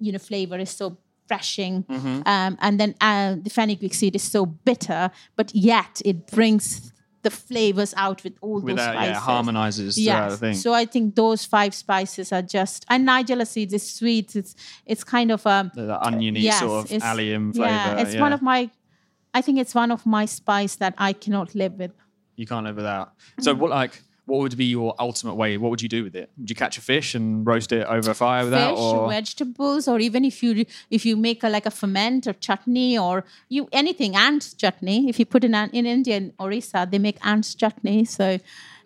you 0.00 0.12
know 0.12 0.18
flavor 0.18 0.58
is 0.58 0.70
so 0.70 0.98
refreshing 1.30 1.84
Mm-hmm. 1.84 2.22
um, 2.26 2.58
and 2.60 2.78
then 2.80 2.94
uh, 3.00 3.36
the 3.42 3.48
fenugreek 3.48 3.94
seed 3.94 4.14
is 4.16 4.22
so 4.22 4.44
bitter 4.44 5.10
but 5.36 5.54
yet 5.54 6.02
it 6.04 6.26
brings 6.26 6.91
the 7.22 7.30
flavors 7.30 7.94
out 7.96 8.22
with 8.24 8.34
all 8.40 8.54
With 8.60 8.66
those 8.66 8.76
that, 8.76 8.94
spices 8.94 9.08
yeah, 9.10 9.20
harmonizes 9.20 10.40
thing. 10.40 10.54
so 10.54 10.74
i 10.74 10.84
think 10.84 11.14
those 11.14 11.44
five 11.44 11.74
spices 11.74 12.32
are 12.32 12.42
just 12.42 12.84
and 12.88 13.06
nigella 13.06 13.46
seeds 13.46 13.72
is 13.72 13.88
sweet 13.88 14.34
it's 14.34 14.54
it's 14.86 15.04
kind 15.04 15.30
of 15.30 15.46
um 15.46 15.70
the, 15.74 15.82
the 15.82 16.06
oniony 16.06 16.40
yes, 16.40 16.58
sort 16.60 16.90
of 16.90 17.02
allium 17.02 17.52
flavor. 17.52 17.70
yeah 17.70 18.00
it's 18.00 18.16
one 18.16 18.32
of 18.32 18.42
my 18.42 18.68
i 19.34 19.40
think 19.40 19.58
it's 19.58 19.74
one 19.74 19.90
of 19.90 20.04
my 20.04 20.24
spice 20.24 20.76
that 20.76 20.94
i 20.98 21.12
cannot 21.12 21.54
live 21.54 21.74
with 21.74 21.92
you 22.36 22.46
can't 22.46 22.64
live 22.66 22.76
without. 22.76 23.12
Mm. 23.38 23.44
So 23.44 23.54
what 23.54 23.70
like 23.70 24.02
what 24.26 24.38
would 24.40 24.56
be 24.56 24.66
your 24.66 24.94
ultimate 24.98 25.34
way? 25.34 25.56
What 25.56 25.70
would 25.70 25.82
you 25.82 25.88
do 25.88 26.04
with 26.04 26.14
it? 26.14 26.30
Would 26.38 26.48
you 26.48 26.56
catch 26.56 26.78
a 26.78 26.80
fish 26.80 27.14
and 27.14 27.44
roast 27.46 27.72
it 27.72 27.84
over 27.86 28.10
a 28.12 28.14
fire 28.14 28.42
with 28.44 28.52
that, 28.52 28.70
fish, 28.70 28.78
or 28.78 29.08
vegetables, 29.08 29.88
or 29.88 29.98
even 30.00 30.24
if 30.24 30.42
you 30.42 30.64
if 30.90 31.04
you 31.04 31.16
make 31.16 31.42
a 31.42 31.48
like 31.48 31.66
a 31.66 31.70
ferment 31.70 32.26
or 32.26 32.32
chutney 32.34 32.96
or 32.96 33.24
you 33.48 33.68
anything 33.72 34.14
ant 34.14 34.54
chutney. 34.56 35.08
If 35.08 35.18
you 35.18 35.26
put 35.26 35.42
in 35.44 35.54
an, 35.54 35.70
in 35.70 35.86
India 35.86 36.16
in 36.16 36.32
Orissa, 36.38 36.86
they 36.90 36.98
make 36.98 37.18
ant 37.26 37.54
chutney. 37.58 38.04
So, 38.04 38.38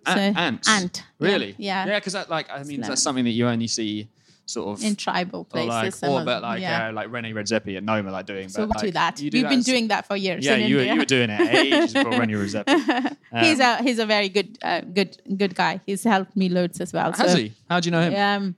so 0.07 0.11
Ant- 0.13 0.37
ants? 0.39 0.69
ant, 0.69 1.05
Really? 1.19 1.55
yeah, 1.59 1.87
Yeah, 1.87 1.99
because 1.99 2.15
that 2.15 2.31
like 2.31 2.49
I 2.51 2.63
mean 2.63 2.81
that's 2.81 3.03
something 3.03 3.25
that 3.25 3.31
you 3.33 3.47
only 3.47 3.67
see 3.67 4.09
sort 4.47 4.79
of 4.79 4.85
in 4.85 4.95
tribal 4.97 5.45
places. 5.45 6.03
like 6.03 6.11
or 6.11 6.25
but 6.25 6.41
like 6.43 6.61
yeah. 6.61 6.89
uh, 6.89 6.93
like 6.93 7.11
Rene 7.11 7.33
Redzepi 7.33 7.77
at 7.77 7.83
Noma 7.85 8.11
like 8.13 8.27
doing. 8.27 8.49
so 8.49 8.67
but, 8.67 8.81
we 8.81 8.89
do 8.89 8.93
that. 8.93 9.21
you 9.21 9.29
do 9.31 9.39
We've 9.39 9.43
that 9.43 9.49
been 9.51 9.59
as- 9.59 9.65
doing 9.67 9.89
that 9.89 10.07
for 10.07 10.17
years. 10.17 10.45
Yeah, 10.45 10.55
in 10.55 10.69
you 10.71 10.77
were, 10.77 10.83
you 10.85 10.97
were 10.97 11.05
doing 11.05 11.31
it 11.31 11.41
ages 11.55 11.93
before 11.93 12.13
Rene 12.21 12.33
Redzepi. 12.35 13.17
he's 13.41 13.59
a 13.61 13.83
he's 13.83 13.99
a 13.99 14.07
very 14.07 14.29
good 14.29 14.57
uh, 14.63 14.81
good 14.83 15.19
good 15.37 15.55
guy. 15.55 15.81
He's 15.85 16.05
helped 16.05 16.37
me 16.37 16.49
loads 16.49 16.81
as 16.81 16.93
well. 16.93 17.13
Has 17.13 17.33
so, 17.33 17.37
he? 17.39 17.53
How 17.69 17.81
do 17.81 17.87
you 17.89 17.91
know 17.91 18.03
him? 18.09 18.15
Um, 18.45 18.55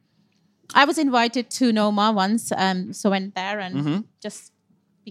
I 0.75 0.85
was 0.85 0.99
invited 0.99 1.49
to 1.53 1.73
Noma 1.73 2.13
once, 2.13 2.53
um, 2.55 2.93
so 2.93 3.09
went 3.11 3.35
there 3.35 3.59
and 3.59 3.75
Mm-hmm. 3.77 3.99
just 4.23 4.53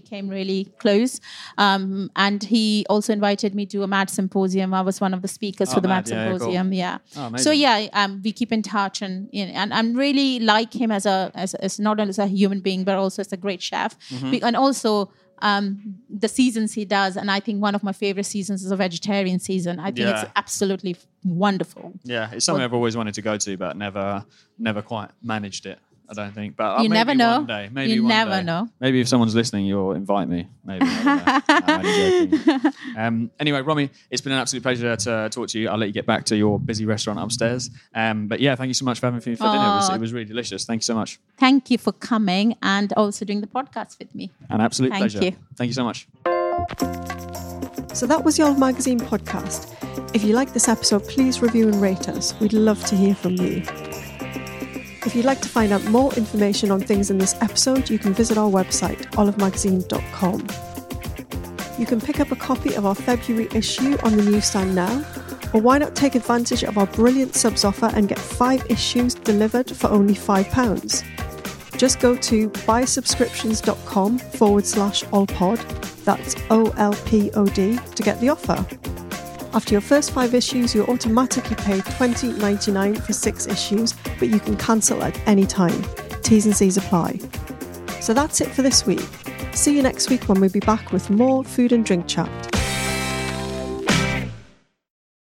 became 0.00 0.26
really 0.38 0.60
close. 0.82 1.20
Um, 1.64 2.10
and 2.26 2.40
he 2.54 2.84
also 2.88 3.12
invited 3.12 3.50
me 3.54 3.64
to 3.72 3.82
a 3.82 3.86
MAD 3.94 4.08
symposium. 4.10 4.68
I 4.74 4.82
was 4.90 5.00
one 5.06 5.14
of 5.16 5.20
the 5.22 5.28
speakers 5.38 5.68
Oh, 5.70 5.74
for 5.74 5.80
the 5.80 5.88
MAD, 5.88 6.04
MAD 6.04 6.08
yeah, 6.08 6.16
yeah, 6.24 6.28
cool. 6.30 6.38
symposium. 6.38 6.72
Yeah. 6.72 6.98
Oh, 7.16 7.36
so 7.36 7.50
yeah, 7.50 7.76
um, 8.00 8.20
we 8.24 8.32
keep 8.40 8.52
in 8.52 8.62
touch, 8.62 8.96
and 9.06 9.28
you 9.32 9.46
know, 9.46 9.52
and 9.60 9.68
I'm 9.78 9.90
really 10.04 10.30
like 10.54 10.72
him 10.82 10.90
as 10.98 11.04
a 11.06 11.30
as, 11.34 11.54
as 11.66 11.78
not 11.78 11.94
only 12.00 12.10
as 12.10 12.18
a 12.18 12.26
human 12.26 12.60
being, 12.60 12.84
but 12.84 12.94
also 12.96 13.20
as 13.26 13.32
a 13.32 13.36
great 13.46 13.62
chef, 13.70 13.90
Mm-hmm. 14.10 14.30
Be- 14.32 14.42
and 14.42 14.56
also. 14.56 15.10
Um, 15.40 15.94
the 16.10 16.26
seasons 16.38 16.72
he 16.74 16.84
does, 16.84 17.16
and 17.16 17.30
I 17.30 17.38
think 17.38 17.62
one 17.62 17.76
of 17.76 17.82
my 17.84 17.92
favorite 17.92 18.26
seasons 18.26 18.64
is 18.64 18.72
a 18.72 18.76
vegetarian 18.86 19.38
season. 19.38 19.78
I 19.78 19.84
think 19.92 19.98
Yeah. 20.08 20.22
it's 20.22 20.30
absolutely 20.34 20.96
wonderful. 21.24 21.92
Yeah, 22.02 22.30
it's 22.32 22.44
something 22.44 22.64
I've 22.64 22.74
always 22.74 22.96
wanted 22.96 23.14
to 23.14 23.22
go 23.22 23.36
to, 23.36 23.56
but 23.56 23.76
never, 23.76 24.24
never 24.58 24.82
quite 24.82 25.10
managed 25.22 25.64
it. 25.66 25.78
I 26.10 26.14
don't 26.14 26.32
think, 26.34 26.56
but 26.56 26.78
uh, 26.78 26.82
You 26.82 26.88
maybe 26.88 26.94
never 26.94 27.14
know. 27.14 27.36
One 27.38 27.46
day, 27.46 27.68
maybe 27.70 27.92
You 27.92 28.02
one 28.02 28.08
never 28.08 28.30
day. 28.38 28.42
know. 28.44 28.68
Maybe 28.80 29.00
if 29.00 29.08
someone's 29.08 29.34
listening, 29.34 29.66
you'll 29.66 29.92
invite 29.92 30.26
me. 30.28 30.48
Maybe. 30.64 30.86
I 30.86 31.02
don't 31.04 31.26
know. 31.26 31.58
No, 31.68 31.74
I'm 31.74 31.86
only 31.86 32.38
joking. 32.38 32.72
um, 32.96 33.30
anyway, 33.38 33.60
Romy, 33.60 33.90
it's 34.10 34.22
been 34.22 34.32
an 34.32 34.38
absolute 34.38 34.62
pleasure 34.62 34.96
to 34.96 35.28
talk 35.30 35.48
to 35.48 35.58
you. 35.60 35.68
I'll 35.68 35.76
let 35.76 35.86
you 35.86 35.92
get 35.92 36.06
back 36.06 36.24
to 36.26 36.36
your 36.36 36.58
busy 36.58 36.86
restaurant 36.86 37.18
upstairs. 37.18 37.68
Um, 37.94 38.26
but 38.28 38.40
yeah, 38.40 38.54
thank 38.54 38.68
you 38.68 38.74
so 38.74 38.84
much 38.86 38.98
for 39.00 39.06
having 39.06 39.16
me 39.18 39.20
for 39.36 39.44
dinner. 39.44 39.56
It 39.56 39.76
was, 39.76 39.90
it 39.90 40.00
was 40.00 40.12
really 40.12 40.24
delicious. 40.24 40.64
Thank 40.64 40.78
you 40.80 40.84
so 40.84 40.94
much. 40.94 41.18
Thank 41.38 41.70
you 41.70 41.76
for 41.78 41.92
coming 41.92 42.56
and 42.62 42.92
also 42.94 43.24
doing 43.24 43.40
the 43.42 43.46
podcast 43.46 43.98
with 43.98 44.14
me. 44.14 44.30
An 44.48 44.60
absolute 44.60 44.92
pleasure. 44.92 45.18
Thank 45.20 45.34
pleasure. 45.36 45.36
you. 45.36 45.56
Thank 45.56 45.68
you 45.68 45.74
so 45.74 45.84
much. 45.84 46.08
So 47.94 48.06
that 48.06 48.22
was 48.24 48.36
the 48.36 48.44
Olive 48.44 48.58
Magazine 48.58 49.00
podcast. 49.00 49.74
If 50.14 50.22
you 50.24 50.32
like 50.34 50.52
this 50.52 50.68
episode, 50.68 51.04
please 51.04 51.42
review 51.42 51.68
and 51.68 51.80
rate 51.82 52.08
us. 52.08 52.38
We'd 52.40 52.52
love 52.52 52.82
to 52.86 52.96
hear 52.96 53.14
from 53.14 53.34
you. 53.34 53.62
If 55.08 55.16
you'd 55.16 55.24
like 55.24 55.40
to 55.40 55.48
find 55.48 55.72
out 55.72 55.82
more 55.86 56.12
information 56.16 56.70
on 56.70 56.82
things 56.82 57.10
in 57.10 57.16
this 57.16 57.34
episode, 57.40 57.88
you 57.88 57.98
can 57.98 58.12
visit 58.12 58.36
our 58.36 58.50
website, 58.50 58.98
olivemagazine.com. 59.12 60.46
You 61.80 61.86
can 61.86 61.98
pick 61.98 62.20
up 62.20 62.30
a 62.30 62.36
copy 62.36 62.74
of 62.74 62.84
our 62.84 62.94
February 62.94 63.48
issue 63.54 63.96
on 64.02 64.18
the 64.18 64.22
newsstand 64.22 64.74
now, 64.74 65.02
or 65.54 65.62
why 65.62 65.78
not 65.78 65.96
take 65.96 66.14
advantage 66.14 66.62
of 66.62 66.76
our 66.76 66.84
brilliant 66.88 67.34
subs 67.34 67.64
offer 67.64 67.90
and 67.94 68.06
get 68.06 68.18
five 68.18 68.62
issues 68.70 69.14
delivered 69.14 69.74
for 69.74 69.88
only 69.88 70.12
£5? 70.12 71.78
Just 71.78 72.00
go 72.00 72.14
to 72.14 72.50
buysubscriptions.com 72.50 74.18
forward 74.18 74.66
slash 74.66 75.04
olpod, 75.04 76.04
that's 76.04 76.36
O 76.50 76.68
L 76.76 76.92
P 77.06 77.30
O 77.30 77.46
D, 77.46 77.78
to 77.94 78.02
get 78.02 78.20
the 78.20 78.28
offer. 78.28 78.62
After 79.54 79.72
your 79.72 79.80
first 79.80 80.10
five 80.10 80.34
issues, 80.34 80.74
you're 80.74 80.90
automatically 80.90 81.56
paid 81.56 81.82
$20.99 81.82 83.02
for 83.02 83.12
six 83.12 83.46
issues, 83.46 83.94
but 84.18 84.28
you 84.28 84.40
can 84.40 84.56
cancel 84.56 85.02
at 85.02 85.18
any 85.26 85.46
time. 85.46 85.84
T's 86.22 86.46
and 86.46 86.54
C's 86.54 86.76
apply. 86.76 87.18
So 88.00 88.12
that's 88.12 88.40
it 88.40 88.48
for 88.48 88.62
this 88.62 88.86
week. 88.86 89.06
See 89.52 89.74
you 89.74 89.82
next 89.82 90.10
week 90.10 90.28
when 90.28 90.40
we'll 90.40 90.50
be 90.50 90.60
back 90.60 90.92
with 90.92 91.08
more 91.10 91.42
food 91.42 91.72
and 91.72 91.84
drink 91.84 92.06
chat. 92.06 92.47